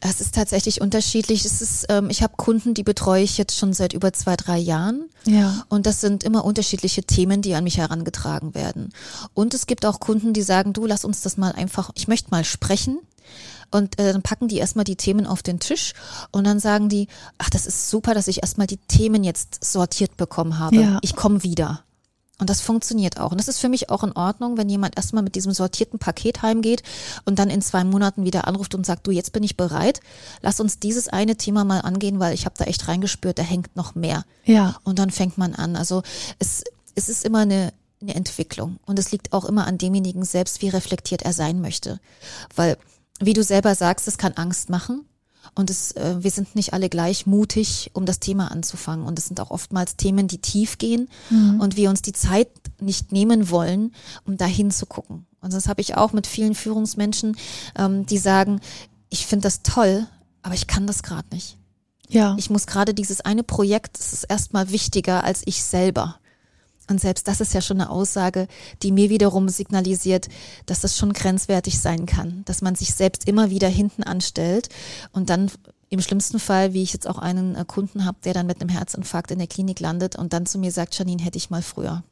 Es 0.00 0.20
ist 0.20 0.34
tatsächlich 0.34 0.80
unterschiedlich. 0.80 1.44
Es 1.44 1.60
ist, 1.62 1.86
ähm, 1.88 2.10
ich 2.10 2.22
habe 2.22 2.34
Kunden, 2.36 2.74
die 2.74 2.82
betreue 2.82 3.22
ich 3.22 3.38
jetzt 3.38 3.56
schon 3.56 3.72
seit 3.72 3.92
über 3.92 4.12
zwei, 4.12 4.36
drei 4.36 4.58
Jahren. 4.58 5.08
Ja. 5.24 5.64
Und 5.68 5.86
das 5.86 6.00
sind 6.00 6.24
immer 6.24 6.44
unterschiedliche 6.44 7.02
Themen, 7.02 7.42
die 7.42 7.54
an 7.54 7.64
mich 7.64 7.78
herangetragen 7.78 8.54
werden. 8.54 8.92
Und 9.34 9.54
es 9.54 9.66
gibt 9.66 9.86
auch 9.86 10.00
Kunden, 10.00 10.32
die 10.32 10.42
sagen, 10.42 10.72
du, 10.72 10.86
lass 10.86 11.04
uns 11.04 11.22
das 11.22 11.36
mal 11.36 11.52
einfach, 11.52 11.90
ich 11.94 12.08
möchte 12.08 12.30
mal 12.30 12.44
sprechen. 12.44 12.98
Und 13.70 13.98
äh, 13.98 14.12
dann 14.12 14.22
packen 14.22 14.48
die 14.48 14.56
erstmal 14.56 14.86
die 14.86 14.96
Themen 14.96 15.26
auf 15.26 15.42
den 15.42 15.60
Tisch 15.60 15.92
und 16.30 16.44
dann 16.44 16.58
sagen 16.58 16.88
die, 16.88 17.06
ach, 17.36 17.50
das 17.50 17.66
ist 17.66 17.90
super, 17.90 18.14
dass 18.14 18.26
ich 18.26 18.42
erstmal 18.42 18.66
die 18.66 18.78
Themen 18.78 19.24
jetzt 19.24 19.62
sortiert 19.62 20.16
bekommen 20.16 20.58
habe. 20.58 20.76
Ja. 20.76 20.98
Ich 21.02 21.14
komme 21.14 21.42
wieder. 21.42 21.82
Und 22.40 22.48
das 22.50 22.60
funktioniert 22.60 23.18
auch. 23.18 23.32
Und 23.32 23.38
das 23.38 23.48
ist 23.48 23.58
für 23.58 23.68
mich 23.68 23.90
auch 23.90 24.04
in 24.04 24.12
Ordnung, 24.12 24.56
wenn 24.56 24.68
jemand 24.68 24.96
erstmal 24.96 25.24
mit 25.24 25.34
diesem 25.34 25.52
sortierten 25.52 25.98
Paket 25.98 26.42
heimgeht 26.42 26.84
und 27.24 27.38
dann 27.38 27.50
in 27.50 27.60
zwei 27.62 27.82
Monaten 27.82 28.24
wieder 28.24 28.46
anruft 28.46 28.76
und 28.76 28.86
sagt, 28.86 29.06
du, 29.06 29.10
jetzt 29.10 29.32
bin 29.32 29.42
ich 29.42 29.56
bereit, 29.56 30.00
lass 30.40 30.60
uns 30.60 30.78
dieses 30.78 31.08
eine 31.08 31.36
Thema 31.36 31.64
mal 31.64 31.80
angehen, 31.80 32.20
weil 32.20 32.34
ich 32.34 32.44
habe 32.44 32.54
da 32.56 32.64
echt 32.64 32.86
reingespürt, 32.86 33.38
da 33.38 33.42
hängt 33.42 33.74
noch 33.74 33.96
mehr. 33.96 34.24
Ja. 34.44 34.76
Und 34.84 35.00
dann 35.00 35.10
fängt 35.10 35.36
man 35.36 35.54
an. 35.54 35.74
Also 35.74 36.02
es, 36.38 36.62
es 36.94 37.08
ist 37.08 37.24
immer 37.24 37.40
eine, 37.40 37.72
eine 38.00 38.14
Entwicklung. 38.14 38.78
Und 38.86 39.00
es 39.00 39.10
liegt 39.10 39.32
auch 39.32 39.44
immer 39.44 39.66
an 39.66 39.78
demjenigen 39.78 40.24
selbst, 40.24 40.62
wie 40.62 40.68
reflektiert 40.68 41.22
er 41.22 41.32
sein 41.32 41.60
möchte. 41.60 41.98
Weil, 42.54 42.78
wie 43.18 43.32
du 43.32 43.42
selber 43.42 43.74
sagst, 43.74 44.06
es 44.06 44.16
kann 44.16 44.34
Angst 44.34 44.70
machen. 44.70 45.04
Und 45.54 45.70
es, 45.70 45.92
äh, 45.92 46.16
wir 46.20 46.30
sind 46.30 46.54
nicht 46.54 46.72
alle 46.72 46.88
gleich 46.88 47.26
mutig, 47.26 47.90
um 47.94 48.06
das 48.06 48.20
Thema 48.20 48.50
anzufangen. 48.50 49.06
Und 49.06 49.18
es 49.18 49.26
sind 49.26 49.40
auch 49.40 49.50
oftmals 49.50 49.96
Themen, 49.96 50.28
die 50.28 50.38
tief 50.38 50.78
gehen 50.78 51.08
und 51.60 51.76
wir 51.76 51.90
uns 51.90 52.02
die 52.02 52.12
Zeit 52.12 52.48
nicht 52.80 53.12
nehmen 53.12 53.50
wollen, 53.50 53.92
um 54.26 54.36
da 54.36 54.44
hinzugucken. 54.44 55.26
Und 55.40 55.52
das 55.52 55.68
habe 55.68 55.80
ich 55.80 55.96
auch 55.96 56.12
mit 56.12 56.26
vielen 56.26 56.54
Führungsmenschen, 56.54 57.36
ähm, 57.76 58.06
die 58.06 58.18
sagen, 58.18 58.60
ich 59.08 59.26
finde 59.26 59.44
das 59.44 59.62
toll, 59.62 60.06
aber 60.42 60.54
ich 60.54 60.66
kann 60.66 60.86
das 60.86 61.02
gerade 61.02 61.28
nicht. 61.32 61.56
Ja. 62.08 62.34
Ich 62.38 62.50
muss 62.50 62.66
gerade 62.66 62.94
dieses 62.94 63.20
eine 63.20 63.42
Projekt, 63.42 63.98
das 63.98 64.12
ist 64.12 64.24
erstmal 64.24 64.70
wichtiger 64.70 65.24
als 65.24 65.42
ich 65.44 65.62
selber. 65.62 66.18
Und 66.88 67.00
selbst 67.00 67.28
das 67.28 67.40
ist 67.40 67.54
ja 67.54 67.60
schon 67.60 67.80
eine 67.80 67.90
Aussage, 67.90 68.48
die 68.82 68.92
mir 68.92 69.10
wiederum 69.10 69.48
signalisiert, 69.48 70.28
dass 70.66 70.80
das 70.80 70.96
schon 70.96 71.12
grenzwertig 71.12 71.78
sein 71.78 72.06
kann, 72.06 72.42
dass 72.46 72.62
man 72.62 72.74
sich 72.74 72.94
selbst 72.94 73.28
immer 73.28 73.50
wieder 73.50 73.68
hinten 73.68 74.02
anstellt 74.02 74.68
und 75.12 75.30
dann 75.30 75.50
im 75.90 76.00
schlimmsten 76.00 76.38
Fall, 76.38 76.74
wie 76.74 76.82
ich 76.82 76.92
jetzt 76.92 77.08
auch 77.08 77.18
einen 77.18 77.54
äh, 77.54 77.64
Kunden 77.66 78.04
habe, 78.04 78.18
der 78.24 78.34
dann 78.34 78.46
mit 78.46 78.60
einem 78.60 78.68
Herzinfarkt 78.68 79.30
in 79.30 79.38
der 79.38 79.48
Klinik 79.48 79.80
landet 79.80 80.16
und 80.16 80.32
dann 80.32 80.46
zu 80.46 80.58
mir 80.58 80.72
sagt, 80.72 80.98
Janine, 80.98 81.22
hätte 81.22 81.38
ich 81.38 81.50
mal 81.50 81.62
früher. 81.62 82.02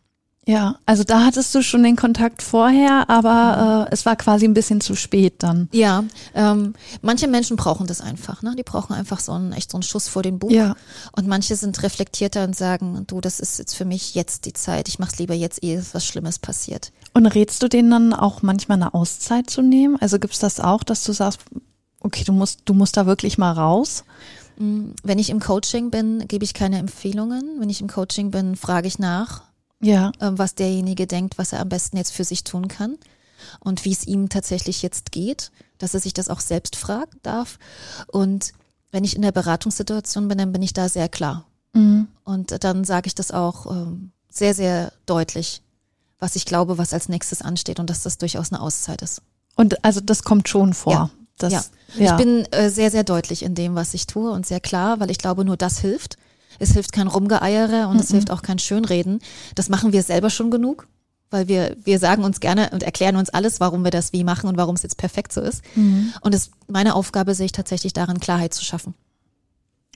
Ja, 0.48 0.78
also 0.86 1.02
da 1.02 1.24
hattest 1.24 1.52
du 1.56 1.62
schon 1.62 1.82
den 1.82 1.96
Kontakt 1.96 2.40
vorher, 2.40 3.10
aber 3.10 3.88
äh, 3.88 3.92
es 3.92 4.06
war 4.06 4.14
quasi 4.14 4.44
ein 4.44 4.54
bisschen 4.54 4.80
zu 4.80 4.94
spät 4.94 5.42
dann. 5.42 5.68
Ja, 5.72 6.04
ähm, 6.34 6.74
manche 7.02 7.26
Menschen 7.26 7.56
brauchen 7.56 7.88
das 7.88 8.00
einfach, 8.00 8.42
ne? 8.42 8.54
Die 8.56 8.62
brauchen 8.62 8.92
einfach 8.92 9.18
so 9.18 9.32
einen 9.32 9.52
echt 9.52 9.72
so 9.72 9.76
einen 9.76 9.82
Schuss 9.82 10.06
vor 10.06 10.22
den 10.22 10.38
Bug. 10.38 10.52
Ja. 10.52 10.76
Und 11.10 11.26
manche 11.26 11.56
sind 11.56 11.82
reflektierter 11.82 12.44
und 12.44 12.54
sagen, 12.54 13.02
du, 13.08 13.20
das 13.20 13.40
ist 13.40 13.58
jetzt 13.58 13.74
für 13.74 13.84
mich 13.84 14.14
jetzt 14.14 14.44
die 14.44 14.52
Zeit. 14.52 14.86
Ich 14.86 15.00
mach's 15.00 15.18
lieber 15.18 15.34
jetzt, 15.34 15.64
ehe 15.64 15.84
was 15.92 16.06
Schlimmes 16.06 16.38
passiert. 16.38 16.92
Und 17.12 17.26
rätst 17.26 17.60
du 17.64 17.68
denen 17.68 17.90
dann 17.90 18.12
auch 18.12 18.42
manchmal 18.42 18.76
eine 18.76 18.94
Auszeit 18.94 19.50
zu 19.50 19.62
nehmen? 19.62 19.96
Also 20.00 20.20
gibt's 20.20 20.38
das 20.38 20.60
auch, 20.60 20.84
dass 20.84 21.02
du 21.02 21.12
sagst, 21.12 21.40
okay, 21.98 22.22
du 22.22 22.32
musst, 22.32 22.60
du 22.66 22.72
musst 22.72 22.96
da 22.96 23.06
wirklich 23.06 23.36
mal 23.36 23.50
raus? 23.50 24.04
Mm, 24.58 24.90
Wenn 25.02 25.18
ich 25.18 25.30
im 25.30 25.40
Coaching 25.40 25.90
bin, 25.90 26.28
gebe 26.28 26.44
ich 26.44 26.54
keine 26.54 26.78
Empfehlungen. 26.78 27.58
Wenn 27.58 27.68
ich 27.68 27.80
im 27.80 27.88
Coaching 27.88 28.30
bin, 28.30 28.54
frage 28.54 28.86
ich 28.86 29.00
nach, 29.00 29.42
Ja. 29.80 30.12
ähm, 30.20 30.38
was 30.38 30.54
derjenige 30.54 31.06
denkt, 31.06 31.38
was 31.38 31.52
er 31.52 31.60
am 31.60 31.68
besten 31.68 31.96
jetzt 31.96 32.12
für 32.12 32.24
sich 32.24 32.44
tun 32.44 32.68
kann 32.68 32.96
und 33.60 33.84
wie 33.84 33.92
es 33.92 34.06
ihm 34.06 34.28
tatsächlich 34.28 34.82
jetzt 34.82 35.12
geht, 35.12 35.50
dass 35.78 35.94
er 35.94 36.00
sich 36.00 36.14
das 36.14 36.28
auch 36.28 36.40
selbst 36.40 36.76
fragen 36.76 37.18
darf. 37.22 37.58
Und 38.06 38.52
wenn 38.90 39.04
ich 39.04 39.16
in 39.16 39.22
der 39.22 39.32
Beratungssituation 39.32 40.28
bin, 40.28 40.38
dann 40.38 40.52
bin 40.52 40.62
ich 40.62 40.72
da 40.72 40.88
sehr 40.88 41.08
klar. 41.08 41.46
Mhm. 41.74 42.08
Und 42.24 42.64
dann 42.64 42.84
sage 42.84 43.08
ich 43.08 43.14
das 43.14 43.30
auch 43.30 43.70
ähm, 43.70 44.12
sehr, 44.30 44.54
sehr 44.54 44.92
deutlich, 45.04 45.62
was 46.18 46.36
ich 46.36 46.46
glaube, 46.46 46.78
was 46.78 46.94
als 46.94 47.08
nächstes 47.08 47.42
ansteht 47.42 47.78
und 47.78 47.90
dass 47.90 48.02
das 48.02 48.18
durchaus 48.18 48.52
eine 48.52 48.62
Auszeit 48.62 49.02
ist. 49.02 49.22
Und 49.54 49.84
also 49.84 50.00
das 50.00 50.22
kommt 50.22 50.48
schon 50.48 50.72
vor. 50.72 50.92
Ja. 50.92 51.10
Das, 51.38 51.52
ja. 51.52 51.64
ja. 51.98 52.12
Ich 52.12 52.24
bin 52.24 52.46
äh, 52.52 52.70
sehr, 52.70 52.90
sehr 52.90 53.04
deutlich 53.04 53.42
in 53.42 53.54
dem, 53.54 53.74
was 53.74 53.92
ich 53.92 54.06
tue 54.06 54.30
und 54.30 54.46
sehr 54.46 54.60
klar, 54.60 55.00
weil 55.00 55.10
ich 55.10 55.18
glaube, 55.18 55.44
nur 55.44 55.58
das 55.58 55.80
hilft. 55.80 56.16
Es 56.58 56.72
hilft 56.72 56.92
kein 56.92 57.08
Rumgeeiere 57.08 57.88
und 57.88 58.00
es 58.00 58.10
hilft 58.10 58.30
auch 58.30 58.42
kein 58.42 58.58
Schönreden. 58.58 59.20
Das 59.54 59.68
machen 59.68 59.92
wir 59.92 60.02
selber 60.02 60.30
schon 60.30 60.50
genug, 60.50 60.88
weil 61.30 61.48
wir, 61.48 61.76
wir 61.84 61.98
sagen 61.98 62.24
uns 62.24 62.40
gerne 62.40 62.70
und 62.70 62.82
erklären 62.82 63.16
uns 63.16 63.30
alles, 63.30 63.60
warum 63.60 63.84
wir 63.84 63.90
das 63.90 64.12
wie 64.12 64.24
machen 64.24 64.48
und 64.48 64.56
warum 64.56 64.74
es 64.74 64.82
jetzt 64.82 64.96
perfekt 64.96 65.32
so 65.32 65.40
ist. 65.40 65.62
Und 66.20 66.34
es, 66.34 66.50
meine 66.68 66.94
Aufgabe 66.94 67.34
sehe 67.34 67.46
ich 67.46 67.52
tatsächlich 67.52 67.92
darin, 67.92 68.20
Klarheit 68.20 68.54
zu 68.54 68.64
schaffen. 68.64 68.94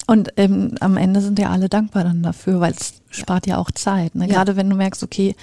Und 0.06 0.32
ähm, 0.38 0.74
am 0.80 0.96
Ende 0.96 1.20
sind 1.20 1.38
ja 1.38 1.50
alle 1.50 1.68
dankbar 1.68 2.04
dann 2.04 2.22
dafür, 2.22 2.58
weil 2.60 2.72
es 2.72 2.94
spart 3.10 3.46
ja 3.46 3.58
auch 3.58 3.70
Zeit. 3.70 4.14
Ne? 4.14 4.26
Ja. 4.26 4.34
Gerade 4.34 4.56
wenn 4.56 4.68
du 4.68 4.74
merkst, 4.74 5.02
okay, 5.02 5.36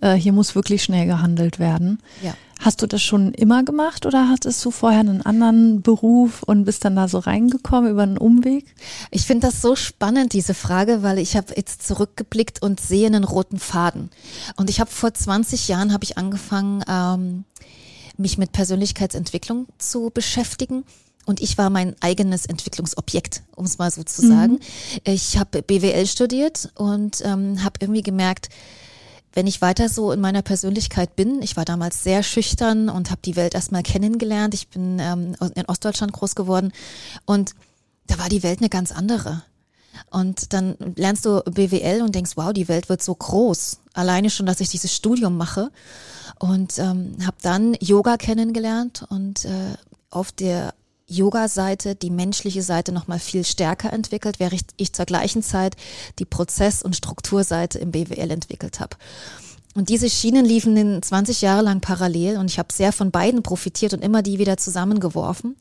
äh, 0.00 0.14
hier 0.14 0.32
muss 0.32 0.54
wirklich 0.54 0.82
schnell 0.82 1.06
gehandelt 1.06 1.58
werden. 1.58 2.00
Ja. 2.22 2.34
Hast 2.60 2.82
du 2.82 2.86
das 2.86 3.00
schon 3.00 3.32
immer 3.32 3.64
gemacht 3.64 4.04
oder 4.04 4.28
hattest 4.28 4.62
du 4.64 4.70
vorher 4.70 5.00
einen 5.00 5.22
anderen 5.22 5.80
Beruf 5.80 6.42
und 6.42 6.66
bist 6.66 6.84
dann 6.84 6.94
da 6.94 7.08
so 7.08 7.18
reingekommen 7.18 7.90
über 7.90 8.02
einen 8.02 8.18
Umweg? 8.18 8.66
Ich 9.10 9.22
finde 9.22 9.46
das 9.46 9.62
so 9.62 9.76
spannend, 9.76 10.34
diese 10.34 10.52
Frage, 10.52 11.02
weil 11.02 11.18
ich 11.18 11.36
habe 11.36 11.54
jetzt 11.56 11.86
zurückgeblickt 11.86 12.60
und 12.60 12.78
sehe 12.78 13.06
einen 13.06 13.24
roten 13.24 13.58
Faden. 13.58 14.10
Und 14.56 14.68
ich 14.68 14.78
habe 14.78 14.90
vor 14.90 15.14
20 15.14 15.68
Jahren 15.68 15.94
habe 15.94 16.04
ich 16.04 16.18
angefangen, 16.18 16.84
ähm, 16.86 17.44
mich 18.18 18.36
mit 18.36 18.52
Persönlichkeitsentwicklung 18.52 19.66
zu 19.78 20.10
beschäftigen. 20.12 20.84
Und 21.24 21.40
ich 21.40 21.56
war 21.56 21.70
mein 21.70 21.96
eigenes 22.00 22.44
Entwicklungsobjekt, 22.44 23.42
um 23.56 23.64
es 23.64 23.78
mal 23.78 23.90
so 23.90 24.02
zu 24.02 24.26
sagen. 24.26 24.58
Ich 25.04 25.38
habe 25.38 25.62
BWL 25.62 26.06
studiert 26.06 26.70
und 26.74 27.22
ähm, 27.24 27.62
habe 27.64 27.78
irgendwie 27.80 28.02
gemerkt, 28.02 28.50
wenn 29.32 29.46
ich 29.46 29.62
weiter 29.62 29.88
so 29.88 30.12
in 30.12 30.20
meiner 30.20 30.42
Persönlichkeit 30.42 31.16
bin, 31.16 31.42
ich 31.42 31.56
war 31.56 31.64
damals 31.64 32.02
sehr 32.02 32.22
schüchtern 32.22 32.88
und 32.88 33.10
habe 33.10 33.20
die 33.24 33.36
Welt 33.36 33.54
erstmal 33.54 33.82
kennengelernt. 33.82 34.54
Ich 34.54 34.68
bin 34.68 34.98
ähm, 34.98 35.36
in 35.54 35.66
Ostdeutschland 35.66 36.12
groß 36.12 36.34
geworden 36.34 36.72
und 37.26 37.54
da 38.06 38.18
war 38.18 38.28
die 38.28 38.42
Welt 38.42 38.58
eine 38.60 38.68
ganz 38.68 38.90
andere. 38.90 39.42
Und 40.10 40.52
dann 40.52 40.76
lernst 40.96 41.24
du 41.24 41.42
BWL 41.42 42.02
und 42.02 42.14
denkst, 42.14 42.32
wow, 42.36 42.52
die 42.52 42.68
Welt 42.68 42.88
wird 42.88 43.02
so 43.02 43.14
groß. 43.14 43.80
Alleine 43.92 44.30
schon, 44.30 44.46
dass 44.46 44.60
ich 44.60 44.70
dieses 44.70 44.94
Studium 44.94 45.36
mache. 45.36 45.70
Und 46.38 46.78
ähm, 46.78 47.16
habe 47.24 47.36
dann 47.42 47.74
Yoga 47.80 48.16
kennengelernt 48.16 49.04
und 49.10 49.44
äh, 49.44 49.74
auf 50.10 50.32
der 50.32 50.74
Yoga-Seite, 51.10 51.94
die 51.94 52.10
menschliche 52.10 52.62
Seite 52.62 52.92
nochmal 52.92 53.18
viel 53.18 53.44
stärker 53.44 53.92
entwickelt, 53.92 54.40
während 54.40 54.64
ich, 54.76 54.92
zur 54.92 55.04
gleichen 55.04 55.42
Zeit 55.42 55.76
die 56.18 56.24
Prozess- 56.24 56.82
und 56.82 56.96
Strukturseite 56.96 57.78
im 57.78 57.90
BWL 57.90 58.30
entwickelt 58.30 58.80
habe. 58.80 58.96
Und 59.74 59.88
diese 59.88 60.10
Schienen 60.10 60.44
liefen 60.44 60.76
in 60.76 61.00
20 61.00 61.42
Jahre 61.42 61.62
lang 61.62 61.80
parallel 61.80 62.38
und 62.38 62.50
ich 62.50 62.58
habe 62.58 62.72
sehr 62.72 62.92
von 62.92 63.10
beiden 63.10 63.42
profitiert 63.42 63.92
und 63.92 64.02
immer 64.02 64.22
die 64.22 64.38
wieder 64.38 64.56
zusammengeworfen 64.56 65.56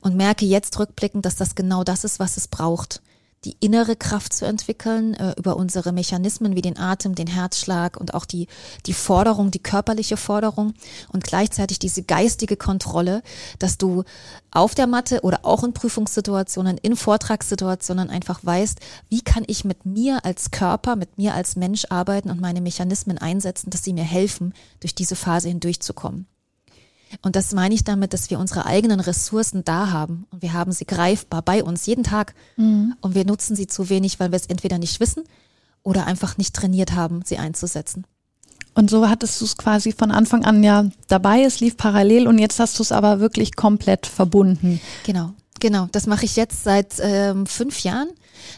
und 0.00 0.16
merke 0.16 0.44
jetzt 0.44 0.78
rückblickend, 0.78 1.24
dass 1.24 1.36
das 1.36 1.54
genau 1.54 1.84
das 1.84 2.02
ist, 2.02 2.18
was 2.18 2.36
es 2.36 2.48
braucht. 2.48 3.00
Die 3.44 3.56
innere 3.60 3.94
Kraft 3.96 4.32
zu 4.32 4.46
entwickeln 4.46 5.14
äh, 5.14 5.34
über 5.36 5.56
unsere 5.56 5.92
Mechanismen 5.92 6.56
wie 6.56 6.62
den 6.62 6.78
Atem, 6.78 7.14
den 7.14 7.26
Herzschlag 7.26 7.96
und 7.98 8.14
auch 8.14 8.24
die, 8.24 8.46
die 8.86 8.94
Forderung, 8.94 9.50
die 9.50 9.62
körperliche 9.62 10.16
Forderung 10.16 10.74
und 11.12 11.24
gleichzeitig 11.24 11.78
diese 11.78 12.02
geistige 12.02 12.56
Kontrolle, 12.56 13.22
dass 13.58 13.76
du 13.76 14.04
auf 14.50 14.74
der 14.74 14.86
Matte 14.86 15.20
oder 15.22 15.40
auch 15.42 15.64
in 15.64 15.74
Prüfungssituationen, 15.74 16.78
in 16.78 16.96
Vortragssituationen 16.96 18.08
einfach 18.08 18.40
weißt, 18.42 18.78
wie 19.10 19.20
kann 19.20 19.44
ich 19.46 19.64
mit 19.64 19.84
mir 19.84 20.24
als 20.24 20.50
Körper, 20.50 20.96
mit 20.96 21.18
mir 21.18 21.34
als 21.34 21.56
Mensch 21.56 21.86
arbeiten 21.90 22.30
und 22.30 22.40
meine 22.40 22.60
Mechanismen 22.60 23.18
einsetzen, 23.18 23.70
dass 23.70 23.82
sie 23.82 23.92
mir 23.92 24.04
helfen, 24.04 24.54
durch 24.80 24.94
diese 24.94 25.16
Phase 25.16 25.48
hindurchzukommen. 25.48 26.26
Und 27.22 27.36
das 27.36 27.52
meine 27.52 27.74
ich 27.74 27.84
damit, 27.84 28.12
dass 28.12 28.30
wir 28.30 28.38
unsere 28.38 28.66
eigenen 28.66 29.00
Ressourcen 29.00 29.64
da 29.64 29.90
haben. 29.90 30.26
Und 30.30 30.42
wir 30.42 30.52
haben 30.52 30.72
sie 30.72 30.84
greifbar 30.84 31.42
bei 31.42 31.62
uns 31.62 31.86
jeden 31.86 32.04
Tag. 32.04 32.34
Und 33.00 33.14
wir 33.14 33.24
nutzen 33.24 33.56
sie 33.56 33.66
zu 33.66 33.88
wenig, 33.88 34.20
weil 34.20 34.30
wir 34.32 34.36
es 34.36 34.46
entweder 34.46 34.78
nicht 34.78 35.00
wissen 35.00 35.24
oder 35.82 36.06
einfach 36.06 36.36
nicht 36.38 36.54
trainiert 36.54 36.92
haben, 36.92 37.22
sie 37.24 37.38
einzusetzen. 37.38 38.04
Und 38.74 38.90
so 38.90 39.08
hattest 39.08 39.40
du 39.40 39.44
es 39.44 39.56
quasi 39.56 39.92
von 39.92 40.10
Anfang 40.10 40.44
an 40.44 40.64
ja 40.64 40.86
dabei, 41.06 41.44
es 41.44 41.60
lief 41.60 41.76
parallel 41.76 42.26
und 42.26 42.38
jetzt 42.38 42.58
hast 42.58 42.78
du 42.78 42.82
es 42.82 42.90
aber 42.90 43.20
wirklich 43.20 43.54
komplett 43.54 44.06
verbunden. 44.06 44.80
Genau, 45.04 45.32
genau. 45.64 45.88
Das 45.92 46.06
mache 46.06 46.26
ich 46.26 46.36
jetzt 46.36 46.62
seit 46.62 46.96
ähm, 47.00 47.46
fünf 47.46 47.84
Jahren, 47.84 48.08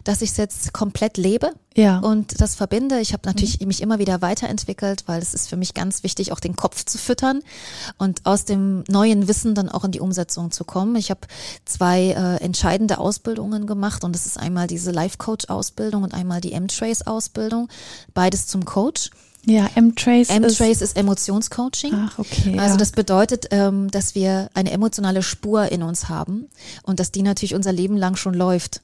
dass 0.02 0.22
ich 0.22 0.30
es 0.30 0.36
jetzt 0.38 0.72
komplett 0.72 1.16
lebe 1.18 1.52
Ja. 1.76 2.00
und 2.00 2.40
das 2.40 2.56
verbinde. 2.56 2.98
Ich 2.98 3.12
habe 3.12 3.22
natürlich 3.26 3.64
mich 3.64 3.80
immer 3.80 4.00
wieder 4.00 4.22
weiterentwickelt, 4.22 5.04
weil 5.06 5.22
es 5.22 5.32
ist 5.32 5.48
für 5.48 5.56
mich 5.56 5.72
ganz 5.72 6.02
wichtig, 6.02 6.32
auch 6.32 6.40
den 6.40 6.56
Kopf 6.56 6.84
zu 6.84 6.98
füttern 6.98 7.42
und 7.96 8.26
aus 8.26 8.44
dem 8.44 8.82
neuen 8.88 9.28
Wissen 9.28 9.54
dann 9.54 9.68
auch 9.68 9.84
in 9.84 9.92
die 9.92 10.00
Umsetzung 10.00 10.50
zu 10.50 10.64
kommen. 10.64 10.96
Ich 10.96 11.10
habe 11.10 11.20
zwei 11.64 12.08
äh, 12.10 12.42
entscheidende 12.42 12.98
Ausbildungen 12.98 13.68
gemacht 13.68 14.02
und 14.02 14.12
das 14.12 14.26
ist 14.26 14.36
einmal 14.36 14.66
diese 14.66 14.90
Life-Coach-Ausbildung 14.90 16.02
und 16.02 16.12
einmal 16.12 16.40
die 16.40 16.54
M-Trace-Ausbildung, 16.54 17.68
beides 18.14 18.48
zum 18.48 18.64
Coach. 18.64 19.10
Ja, 19.48 19.70
M-Trace 19.76 20.28
M-Trace 20.28 20.82
ist, 20.82 20.82
ist 20.82 20.96
Emotionscoaching. 20.96 21.94
Ach, 21.94 22.18
okay. 22.18 22.58
Also 22.58 22.74
ja. 22.74 22.76
das 22.78 22.90
bedeutet, 22.90 23.46
ähm, 23.52 23.88
dass 23.92 24.16
wir 24.16 24.50
eine 24.54 24.72
emotionale 24.72 25.22
Spur 25.22 25.70
in 25.70 25.84
uns 25.84 26.08
haben 26.08 26.48
und 26.82 26.98
dass 26.98 27.12
die 27.12 27.22
natürlich 27.22 27.54
unser 27.54 27.72
Leben 27.72 27.96
lang 27.96 28.16
schon 28.16 28.34
läuft. 28.34 28.82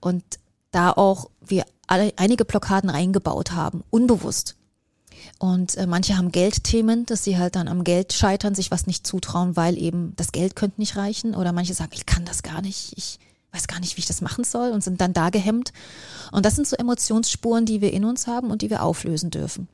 Und 0.00 0.24
da 0.72 0.90
auch 0.90 1.30
wir 1.40 1.64
alle 1.86 2.12
einige 2.16 2.44
Blockaden 2.44 2.90
eingebaut 2.90 3.52
haben, 3.52 3.84
unbewusst. 3.90 4.56
Und 5.38 5.76
äh, 5.76 5.86
manche 5.86 6.16
haben 6.16 6.32
Geldthemen, 6.32 7.06
dass 7.06 7.22
sie 7.22 7.38
halt 7.38 7.54
dann 7.54 7.68
am 7.68 7.84
Geld 7.84 8.12
scheitern, 8.12 8.56
sich 8.56 8.72
was 8.72 8.88
nicht 8.88 9.06
zutrauen, 9.06 9.56
weil 9.56 9.78
eben 9.78 10.12
das 10.16 10.32
Geld 10.32 10.56
könnte 10.56 10.80
nicht 10.80 10.96
reichen. 10.96 11.36
Oder 11.36 11.52
manche 11.52 11.74
sagen, 11.74 11.92
ich 11.94 12.04
kann 12.04 12.24
das 12.24 12.42
gar 12.42 12.62
nicht, 12.62 12.94
ich 12.96 13.20
weiß 13.52 13.68
gar 13.68 13.78
nicht, 13.78 13.96
wie 13.96 14.00
ich 14.00 14.06
das 14.06 14.20
machen 14.20 14.42
soll 14.42 14.72
und 14.72 14.82
sind 14.82 15.00
dann 15.00 15.12
da 15.12 15.30
gehemmt. 15.30 15.72
Und 16.32 16.44
das 16.44 16.56
sind 16.56 16.66
so 16.66 16.74
Emotionsspuren, 16.74 17.64
die 17.64 17.80
wir 17.80 17.92
in 17.92 18.04
uns 18.04 18.26
haben 18.26 18.50
und 18.50 18.62
die 18.62 18.70
wir 18.70 18.82
auflösen 18.82 19.30
dürfen. 19.30 19.68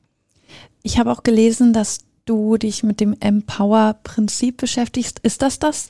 Ich 0.83 0.97
habe 0.97 1.11
auch 1.11 1.23
gelesen, 1.23 1.73
dass 1.73 1.99
du 2.25 2.57
dich 2.57 2.83
mit 2.83 2.99
dem 2.99 3.15
Empower-Prinzip 3.19 4.57
beschäftigst. 4.57 5.19
Ist 5.19 5.41
das 5.41 5.59
das? 5.59 5.89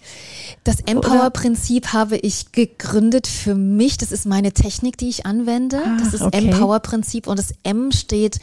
Das 0.63 0.79
Empower-Prinzip 0.81 1.93
habe 1.93 2.17
ich 2.17 2.51
gegründet 2.51 3.27
für 3.27 3.55
mich. 3.55 3.97
Das 3.97 4.11
ist 4.11 4.25
meine 4.25 4.51
Technik, 4.53 4.97
die 4.97 5.09
ich 5.09 5.25
anwende. 5.25 5.81
Ah, 5.85 5.97
das 5.99 6.13
ist 6.13 6.21
okay. 6.21 6.49
Empower-Prinzip 6.49 7.27
und 7.27 7.37
das 7.37 7.53
M 7.63 7.91
steht 7.91 8.39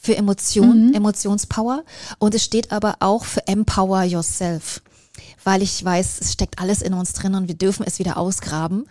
für 0.00 0.16
Emotion, 0.16 0.88
Mhm. 0.88 0.94
Emotionspower 0.94 1.84
und 2.18 2.34
es 2.34 2.44
steht 2.44 2.72
aber 2.72 2.96
auch 3.00 3.24
für 3.24 3.46
Empower 3.46 4.02
Yourself, 4.04 4.80
weil 5.48 5.62
ich 5.62 5.82
weiß, 5.82 6.18
es 6.20 6.34
steckt 6.34 6.58
alles 6.58 6.82
in 6.82 6.92
uns 6.92 7.14
drin 7.14 7.34
und 7.34 7.48
wir 7.48 7.54
dürfen 7.54 7.82
es 7.86 7.98
wieder 7.98 8.18
ausgraben. 8.18 8.86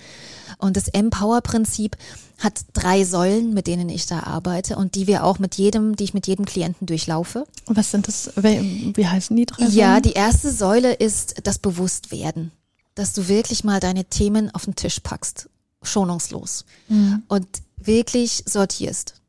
Und 0.57 0.75
das 0.75 0.87
Empower-Prinzip 0.87 1.95
hat 2.39 2.61
drei 2.73 3.03
Säulen, 3.03 3.53
mit 3.53 3.67
denen 3.67 3.89
ich 3.89 4.07
da 4.07 4.21
arbeite 4.23 4.75
und 4.75 4.95
die 4.95 5.05
wir 5.05 5.23
auch 5.23 5.37
mit 5.37 5.53
jedem, 5.55 5.95
die 5.95 6.03
ich 6.05 6.15
mit 6.15 6.25
jedem 6.25 6.45
Klienten 6.45 6.87
durchlaufe. 6.87 7.45
Was 7.67 7.91
sind 7.91 8.07
das? 8.07 8.31
Wie, 8.35 9.07
heißen 9.07 9.35
die 9.35 9.45
drei? 9.45 9.65
Ja, 9.65 9.89
Säulen? 9.89 10.01
die 10.01 10.13
erste 10.13 10.51
Säule 10.51 10.93
ist 10.93 11.35
das 11.43 11.59
Bewusstwerden, 11.59 12.51
dass 12.95 13.13
du 13.13 13.27
wirklich 13.27 13.63
mal 13.63 13.79
deine 13.79 14.05
Themen 14.05 14.49
auf 14.55 14.65
den 14.65 14.73
Tisch 14.75 14.99
packst, 14.99 15.49
schonungslos 15.83 16.65
Mhm. 16.89 17.21
und 17.27 17.47
wirklich 17.77 18.43
sortierst 18.47 19.21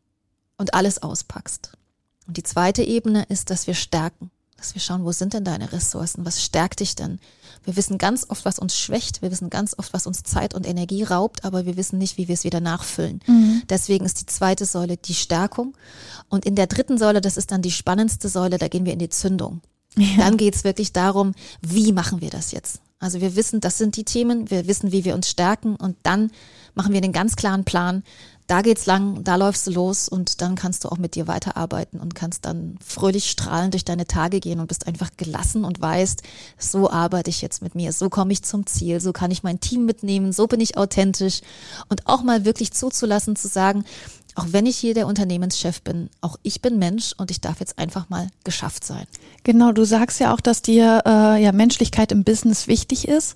und 0.57 0.73
alles 0.73 1.03
auspackst. 1.03 1.73
Und 2.27 2.39
die 2.39 2.43
zweite 2.43 2.83
Ebene 2.83 3.25
ist, 3.29 3.51
dass 3.51 3.67
wir 3.67 3.75
stärken, 3.75 4.31
dass 4.59 4.75
wir 4.75 4.81
schauen, 4.81 5.05
wo 5.05 5.13
sind 5.13 5.35
denn 5.35 5.45
deine 5.45 5.73
Ressourcen, 5.73 6.27
was 6.27 6.43
stärkt 6.43 6.81
dich 6.81 6.97
denn? 6.97 7.21
Wir 7.65 7.77
wissen 7.77 7.97
ganz 7.97 8.27
oft, 8.29 8.45
was 8.45 8.59
uns 8.59 8.77
schwächt, 8.77 9.23
wir 9.23 9.31
wissen 9.31 9.51
ganz 9.51 9.75
oft, 9.79 9.93
was 9.93 10.07
uns 10.07 10.25
Zeit 10.25 10.53
und 10.53 10.67
Energie 10.67 11.05
raubt, 11.05 11.45
aber 11.45 11.65
wir 11.65 11.77
wissen 11.77 11.99
nicht, 11.99 12.19
wie 12.19 12.29
wir 12.29 12.35
es 12.35 12.45
wieder 12.45 12.61
nachfüllen. 12.61 13.21
Mhm. 13.27 13.63
Deswegen 13.69 14.05
ist 14.05 14.21
die 14.21 14.27
zweite 14.27 14.67
Säule 14.67 14.97
die 14.97 15.15
Stärkung. 15.15 15.77
Und 16.29 16.45
in 16.45 16.57
der 16.57 16.67
dritten 16.67 16.99
Säule, 16.99 17.21
das 17.21 17.37
ist 17.37 17.53
dann 17.53 17.63
die 17.63 17.71
spannendste 17.71 18.29
Säule, 18.29 18.59
da 18.59 18.69
gehen 18.69 18.85
wir 18.85 18.93
in 18.93 18.99
die 18.99 19.09
Zündung. 19.09 19.61
Dann 20.17 20.37
geht's 20.37 20.65
wirklich 20.65 20.93
darum, 20.93 21.35
wie 21.61 21.93
machen 21.93 22.21
wir 22.21 22.31
das 22.31 22.53
jetzt? 22.53 22.81
Also 23.01 23.21
wir 23.21 23.37
wissen, 23.37 23.61
das 23.61 23.79
sind 23.79 23.97
die 23.97 24.05
Themen, 24.05 24.51
wir 24.51 24.67
wissen, 24.67 24.93
wie 24.93 25.05
wir 25.05 25.15
uns 25.15 25.29
stärken 25.29 25.77
und 25.77 25.97
dann 26.03 26.31
machen 26.75 26.93
wir 26.93 27.01
den 27.01 27.13
ganz 27.13 27.37
klaren 27.37 27.65
Plan. 27.65 28.03
Da 28.49 28.63
geht's 28.63 28.87
lang, 28.87 29.25
da 29.25 29.37
läufst 29.37 29.67
du 29.67 29.73
los 29.73 30.09
und 30.09 30.41
dann 30.41 30.55
kannst 30.55 30.85
du 30.85 30.89
auch 30.89 30.97
mit 30.97 31.15
dir 31.15 31.27
weiterarbeiten 31.27 32.01
und 32.01 32.15
kannst 32.15 32.47
dann 32.47 32.79
fröhlich 32.83 33.29
strahlend 33.31 33.75
durch 33.75 33.85
deine 33.85 34.07
Tage 34.07 34.41
gehen 34.41 34.59
und 34.59 34.69
bist 34.69 34.87
einfach 34.87 35.11
gelassen 35.19 35.67
und 35.67 35.83
weißt, 35.83 36.23
so 36.57 36.91
arbeite 36.91 37.29
ich 37.29 37.43
jetzt 37.43 37.61
mit 37.61 37.75
mir, 37.75 37.93
so 37.93 38.09
komme 38.09 38.33
ich 38.33 38.43
zum 38.43 38.67
Ziel, 38.67 39.01
so 39.01 39.13
kann 39.13 39.31
ich 39.31 39.43
mein 39.43 39.61
Team 39.61 39.85
mitnehmen, 39.85 40.33
so 40.33 40.47
bin 40.47 40.61
ich 40.61 40.79
authentisch 40.79 41.43
und 41.91 42.07
auch 42.07 42.23
mal 42.23 42.47
wirklich 42.47 42.73
zuzulassen, 42.73 43.37
zu 43.37 43.49
sagen, 43.49 43.85
auch 44.35 44.47
wenn 44.51 44.67
ich 44.67 44.79
hier 44.79 44.95
der 44.95 45.09
Unternehmenschef 45.09 45.83
bin, 45.83 46.09
auch 46.23 46.39
ich 46.43 46.63
bin 46.63 46.79
Mensch 46.79 47.13
und 47.19 47.31
ich 47.31 47.43
darf 47.43 47.61
jetzt 47.61 47.79
einfach 47.79 48.09
mal 48.09 48.29
geschafft 48.45 48.85
sein. 48.85 49.05
Genau, 49.43 49.73
du 49.73 49.85
sagst 49.85 50.21
ja 50.21 50.33
auch, 50.33 50.41
dass 50.41 50.63
dir 50.63 51.03
äh, 51.05 51.43
ja 51.43 51.53
Menschlichkeit 51.53 52.13
im 52.13 52.25
Business 52.25 52.67
wichtig 52.67 53.09
ist. 53.09 53.35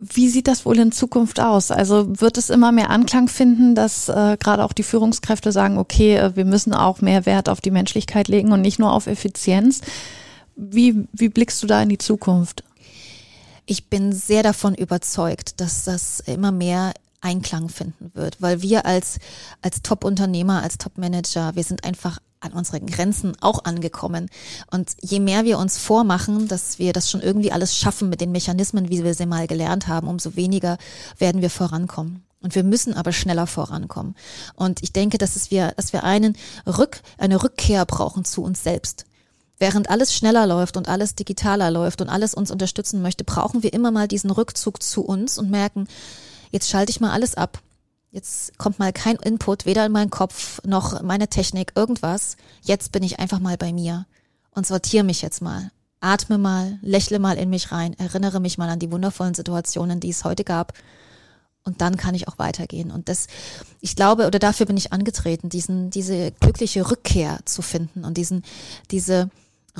Wie 0.00 0.28
sieht 0.28 0.46
das 0.46 0.64
wohl 0.64 0.78
in 0.78 0.92
Zukunft 0.92 1.40
aus? 1.40 1.72
Also 1.72 2.20
wird 2.20 2.38
es 2.38 2.50
immer 2.50 2.70
mehr 2.70 2.90
Anklang 2.90 3.28
finden, 3.28 3.74
dass 3.74 4.08
äh, 4.08 4.36
gerade 4.38 4.64
auch 4.64 4.72
die 4.72 4.84
Führungskräfte 4.84 5.50
sagen, 5.50 5.76
okay, 5.76 6.16
äh, 6.16 6.36
wir 6.36 6.44
müssen 6.44 6.72
auch 6.72 7.00
mehr 7.00 7.26
Wert 7.26 7.48
auf 7.48 7.60
die 7.60 7.72
Menschlichkeit 7.72 8.28
legen 8.28 8.52
und 8.52 8.60
nicht 8.60 8.78
nur 8.78 8.92
auf 8.92 9.08
Effizienz. 9.08 9.80
Wie, 10.54 11.08
wie 11.12 11.28
blickst 11.28 11.62
du 11.62 11.66
da 11.66 11.82
in 11.82 11.88
die 11.88 11.98
Zukunft? 11.98 12.62
Ich 13.66 13.88
bin 13.88 14.12
sehr 14.12 14.44
davon 14.44 14.74
überzeugt, 14.74 15.60
dass 15.60 15.84
das 15.84 16.20
immer 16.20 16.52
mehr 16.52 16.94
Einklang 17.20 17.68
finden 17.68 18.12
wird, 18.14 18.40
weil 18.40 18.62
wir 18.62 18.86
als, 18.86 19.18
als 19.62 19.82
Top-Unternehmer, 19.82 20.62
als 20.62 20.78
Top-Manager, 20.78 21.56
wir 21.56 21.64
sind 21.64 21.84
einfach 21.84 22.20
an 22.40 22.52
unsere 22.52 22.80
Grenzen 22.80 23.36
auch 23.40 23.64
angekommen. 23.64 24.28
Und 24.70 24.92
je 25.00 25.20
mehr 25.20 25.44
wir 25.44 25.58
uns 25.58 25.78
vormachen, 25.78 26.48
dass 26.48 26.78
wir 26.78 26.92
das 26.92 27.10
schon 27.10 27.20
irgendwie 27.20 27.52
alles 27.52 27.76
schaffen 27.76 28.08
mit 28.08 28.20
den 28.20 28.32
Mechanismen, 28.32 28.88
wie 28.90 29.04
wir 29.04 29.14
sie 29.14 29.26
mal 29.26 29.46
gelernt 29.46 29.88
haben, 29.88 30.08
umso 30.08 30.36
weniger 30.36 30.78
werden 31.18 31.42
wir 31.42 31.50
vorankommen. 31.50 32.24
Und 32.40 32.54
wir 32.54 32.62
müssen 32.62 32.94
aber 32.94 33.12
schneller 33.12 33.46
vorankommen. 33.46 34.14
Und 34.54 34.82
ich 34.82 34.92
denke, 34.92 35.18
dass 35.18 35.34
es 35.34 35.50
wir, 35.50 35.72
dass 35.76 35.92
wir 35.92 36.04
einen 36.04 36.36
Rück, 36.66 37.00
eine 37.18 37.42
Rückkehr 37.42 37.84
brauchen 37.84 38.24
zu 38.24 38.42
uns 38.42 38.62
selbst. 38.62 39.06
Während 39.58 39.90
alles 39.90 40.14
schneller 40.14 40.46
läuft 40.46 40.76
und 40.76 40.88
alles 40.88 41.16
digitaler 41.16 41.72
läuft 41.72 42.00
und 42.00 42.08
alles 42.08 42.34
uns 42.34 42.52
unterstützen 42.52 43.02
möchte, 43.02 43.24
brauchen 43.24 43.64
wir 43.64 43.72
immer 43.72 43.90
mal 43.90 44.06
diesen 44.06 44.30
Rückzug 44.30 44.82
zu 44.82 45.02
uns 45.02 45.36
und 45.36 45.50
merken, 45.50 45.88
jetzt 46.52 46.68
schalte 46.68 46.90
ich 46.90 47.00
mal 47.00 47.10
alles 47.10 47.34
ab. 47.34 47.60
Jetzt 48.10 48.56
kommt 48.56 48.78
mal 48.78 48.92
kein 48.92 49.16
Input, 49.16 49.66
weder 49.66 49.84
in 49.84 49.92
meinen 49.92 50.10
Kopf 50.10 50.60
noch 50.64 51.02
meine 51.02 51.28
Technik, 51.28 51.72
irgendwas. 51.74 52.36
Jetzt 52.62 52.90
bin 52.92 53.02
ich 53.02 53.18
einfach 53.18 53.38
mal 53.38 53.56
bei 53.58 53.72
mir 53.72 54.06
und 54.50 54.66
sortiere 54.66 55.04
mich 55.04 55.20
jetzt 55.20 55.42
mal. 55.42 55.70
Atme 56.00 56.38
mal, 56.38 56.78
lächle 56.80 57.18
mal 57.18 57.36
in 57.36 57.50
mich 57.50 57.72
rein, 57.72 57.98
erinnere 57.98 58.40
mich 58.40 58.56
mal 58.56 58.68
an 58.68 58.78
die 58.78 58.90
wundervollen 58.90 59.34
Situationen, 59.34 60.00
die 60.00 60.10
es 60.10 60.24
heute 60.24 60.44
gab. 60.44 60.72
Und 61.64 61.82
dann 61.82 61.96
kann 61.96 62.14
ich 62.14 62.28
auch 62.28 62.38
weitergehen. 62.38 62.90
Und 62.90 63.10
das, 63.10 63.26
ich 63.80 63.94
glaube, 63.94 64.26
oder 64.26 64.38
dafür 64.38 64.64
bin 64.64 64.76
ich 64.78 64.92
angetreten, 64.92 65.50
diesen, 65.50 65.90
diese 65.90 66.30
glückliche 66.32 66.90
Rückkehr 66.90 67.40
zu 67.44 67.60
finden 67.60 68.04
und 68.04 68.16
diesen, 68.16 68.42
diese 68.90 69.28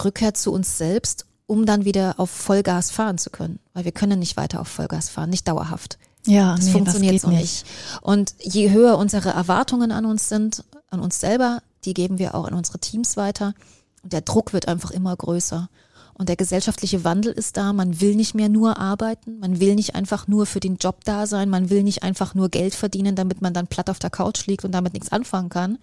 Rückkehr 0.05 0.35
zu 0.35 0.53
uns 0.53 0.77
selbst, 0.77 1.25
um 1.47 1.65
dann 1.65 1.87
wieder 1.87 2.17
auf 2.19 2.29
Vollgas 2.29 2.91
fahren 2.91 3.17
zu 3.17 3.31
können. 3.31 3.59
Weil 3.73 3.87
wir 3.87 3.93
können 3.93 4.19
nicht 4.19 4.37
weiter 4.37 4.61
auf 4.61 4.69
Vollgas 4.69 5.09
fahren, 5.09 5.31
nicht 5.31 5.49
dauerhaft. 5.49 5.99
Ja, 6.27 6.57
Das 6.57 6.67
nee, 6.67 6.73
funktioniert 6.73 7.15
das 7.15 7.23
so 7.23 7.29
geht 7.29 7.39
nicht. 7.39 7.67
Und 8.03 8.35
je 8.41 8.71
höher 8.71 8.99
unsere 8.99 9.31
Erwartungen 9.31 9.93
an 9.93 10.05
uns 10.05 10.29
sind, 10.29 10.65
an 10.91 11.01
uns 11.01 11.21
selber, 11.21 11.63
die 11.85 11.95
geben 11.95 12.19
wir 12.19 12.35
auch 12.35 12.47
in 12.49 12.55
unsere 12.55 12.79
Teams 12.79 13.17
weiter. 13.17 13.55
Und 14.03 14.13
der 14.13 14.21
Druck 14.21 14.53
wird 14.53 14.69
einfach 14.69 14.91
immer 14.91 15.17
größer. 15.17 15.69
Und 16.15 16.29
der 16.29 16.37
gesellschaftliche 16.37 17.05
Wandel 17.05 17.33
ist 17.33 17.57
da. 17.57 17.73
Man 17.73 18.01
will 18.01 18.17
nicht 18.17 18.35
mehr 18.35 18.49
nur 18.49 18.79
arbeiten. 18.79 19.39
Man 19.39 19.61
will 19.61 19.77
nicht 19.77 19.95
einfach 19.95 20.27
nur 20.27 20.47
für 20.47 20.59
den 20.59 20.77
Job 20.77 21.05
da 21.05 21.27
sein. 21.27 21.49
Man 21.49 21.71
will 21.71 21.85
nicht 21.85 22.03
einfach 22.03 22.35
nur 22.35 22.49
Geld 22.49 22.75
verdienen, 22.75 23.15
damit 23.15 23.41
man 23.41 23.55
dann 23.55 23.69
platt 23.69 23.89
auf 23.89 24.01
der 24.01 24.11
Couch 24.11 24.47
liegt 24.47 24.65
und 24.65 24.73
damit 24.73 24.95
nichts 24.95 25.13
anfangen 25.13 25.49
kann, 25.49 25.79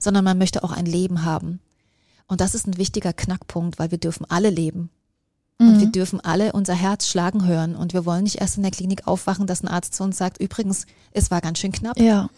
sondern 0.00 0.24
man 0.24 0.36
möchte 0.36 0.64
auch 0.64 0.72
ein 0.72 0.86
Leben 0.86 1.24
haben. 1.24 1.60
Und 2.26 2.40
das 2.40 2.54
ist 2.54 2.66
ein 2.66 2.76
wichtiger 2.76 3.12
Knackpunkt, 3.12 3.78
weil 3.78 3.92
wir 3.92 3.98
dürfen 3.98 4.26
alle 4.28 4.50
leben. 4.50 4.90
Und 5.60 5.80
wir 5.80 5.88
dürfen 5.88 6.20
alle 6.20 6.52
unser 6.52 6.74
Herz 6.74 7.08
schlagen 7.08 7.44
hören. 7.44 7.74
Und 7.74 7.92
wir 7.92 8.06
wollen 8.06 8.22
nicht 8.22 8.40
erst 8.40 8.56
in 8.56 8.62
der 8.62 8.70
Klinik 8.70 9.08
aufwachen, 9.08 9.46
dass 9.48 9.62
ein 9.62 9.68
Arzt 9.68 9.94
zu 9.94 10.04
uns 10.04 10.16
sagt, 10.16 10.40
übrigens, 10.40 10.86
es 11.12 11.30
war 11.32 11.40
ganz 11.40 11.58
schön 11.58 11.72
knapp. 11.72 11.98
Ja, 11.98 12.30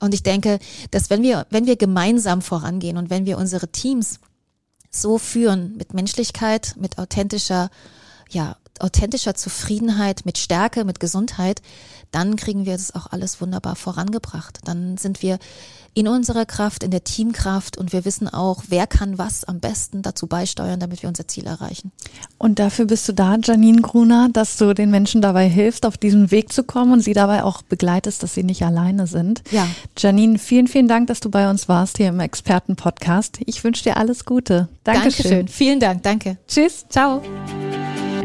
Und 0.00 0.14
ich 0.14 0.22
denke, 0.22 0.58
dass 0.90 1.10
wenn 1.10 1.22
wir, 1.22 1.46
wenn 1.50 1.66
wir 1.66 1.76
gemeinsam 1.76 2.40
vorangehen 2.40 2.96
und 2.96 3.10
wenn 3.10 3.26
wir 3.26 3.36
unsere 3.36 3.68
Teams 3.68 4.18
so 4.90 5.18
führen 5.18 5.76
mit 5.76 5.94
Menschlichkeit, 5.94 6.74
mit 6.78 6.98
authentischer, 6.98 7.70
ja, 8.30 8.56
authentischer 8.80 9.34
Zufriedenheit, 9.34 10.24
mit 10.24 10.38
Stärke, 10.38 10.84
mit 10.84 11.00
Gesundheit, 11.00 11.62
dann 12.10 12.36
kriegen 12.36 12.66
wir 12.66 12.72
das 12.72 12.94
auch 12.94 13.06
alles 13.10 13.40
wunderbar 13.40 13.74
vorangebracht. 13.74 14.60
Dann 14.64 14.98
sind 14.98 15.22
wir 15.22 15.38
in 15.94 16.08
unserer 16.08 16.46
Kraft, 16.46 16.82
in 16.84 16.90
der 16.90 17.04
Teamkraft 17.04 17.76
und 17.76 17.92
wir 17.92 18.04
wissen 18.04 18.28
auch, 18.28 18.64
wer 18.68 18.86
kann 18.86 19.18
was 19.18 19.44
am 19.44 19.60
besten 19.60 20.02
dazu 20.02 20.26
beisteuern, 20.26 20.80
damit 20.80 21.02
wir 21.02 21.08
unser 21.08 21.28
Ziel 21.28 21.46
erreichen. 21.46 21.92
und 22.38 22.58
dafür 22.58 22.86
bist 22.86 23.08
du 23.08 23.12
da, 23.12 23.36
Janine 23.42 23.82
Gruner, 23.82 24.28
dass 24.32 24.56
du 24.56 24.74
den 24.74 24.90
Menschen 24.90 25.20
dabei 25.20 25.48
hilfst, 25.48 25.84
auf 25.84 25.98
diesen 25.98 26.30
Weg 26.30 26.52
zu 26.52 26.64
kommen 26.64 26.92
und 26.92 27.00
sie 27.00 27.12
dabei 27.12 27.44
auch 27.44 27.62
begleitest, 27.62 28.22
dass 28.22 28.34
sie 28.34 28.42
nicht 28.42 28.62
alleine 28.64 29.06
sind. 29.06 29.42
Ja. 29.50 29.66
Janine, 29.98 30.38
vielen, 30.38 30.66
vielen 30.66 30.88
Dank, 30.88 31.08
dass 31.08 31.20
du 31.20 31.30
bei 31.30 31.48
uns 31.50 31.68
warst 31.68 31.98
hier 31.98 32.08
im 32.08 32.20
Expertenpodcast. 32.20 33.40
Ich 33.46 33.62
wünsche 33.62 33.84
dir 33.84 33.96
alles 33.96 34.24
Gute. 34.24 34.68
Dankeschön. 34.84 35.48
Vielen 35.48 35.80
Dank. 35.80 36.02
Danke. 36.02 36.38
Tschüss. 36.48 36.86
Ciao. 36.88 37.22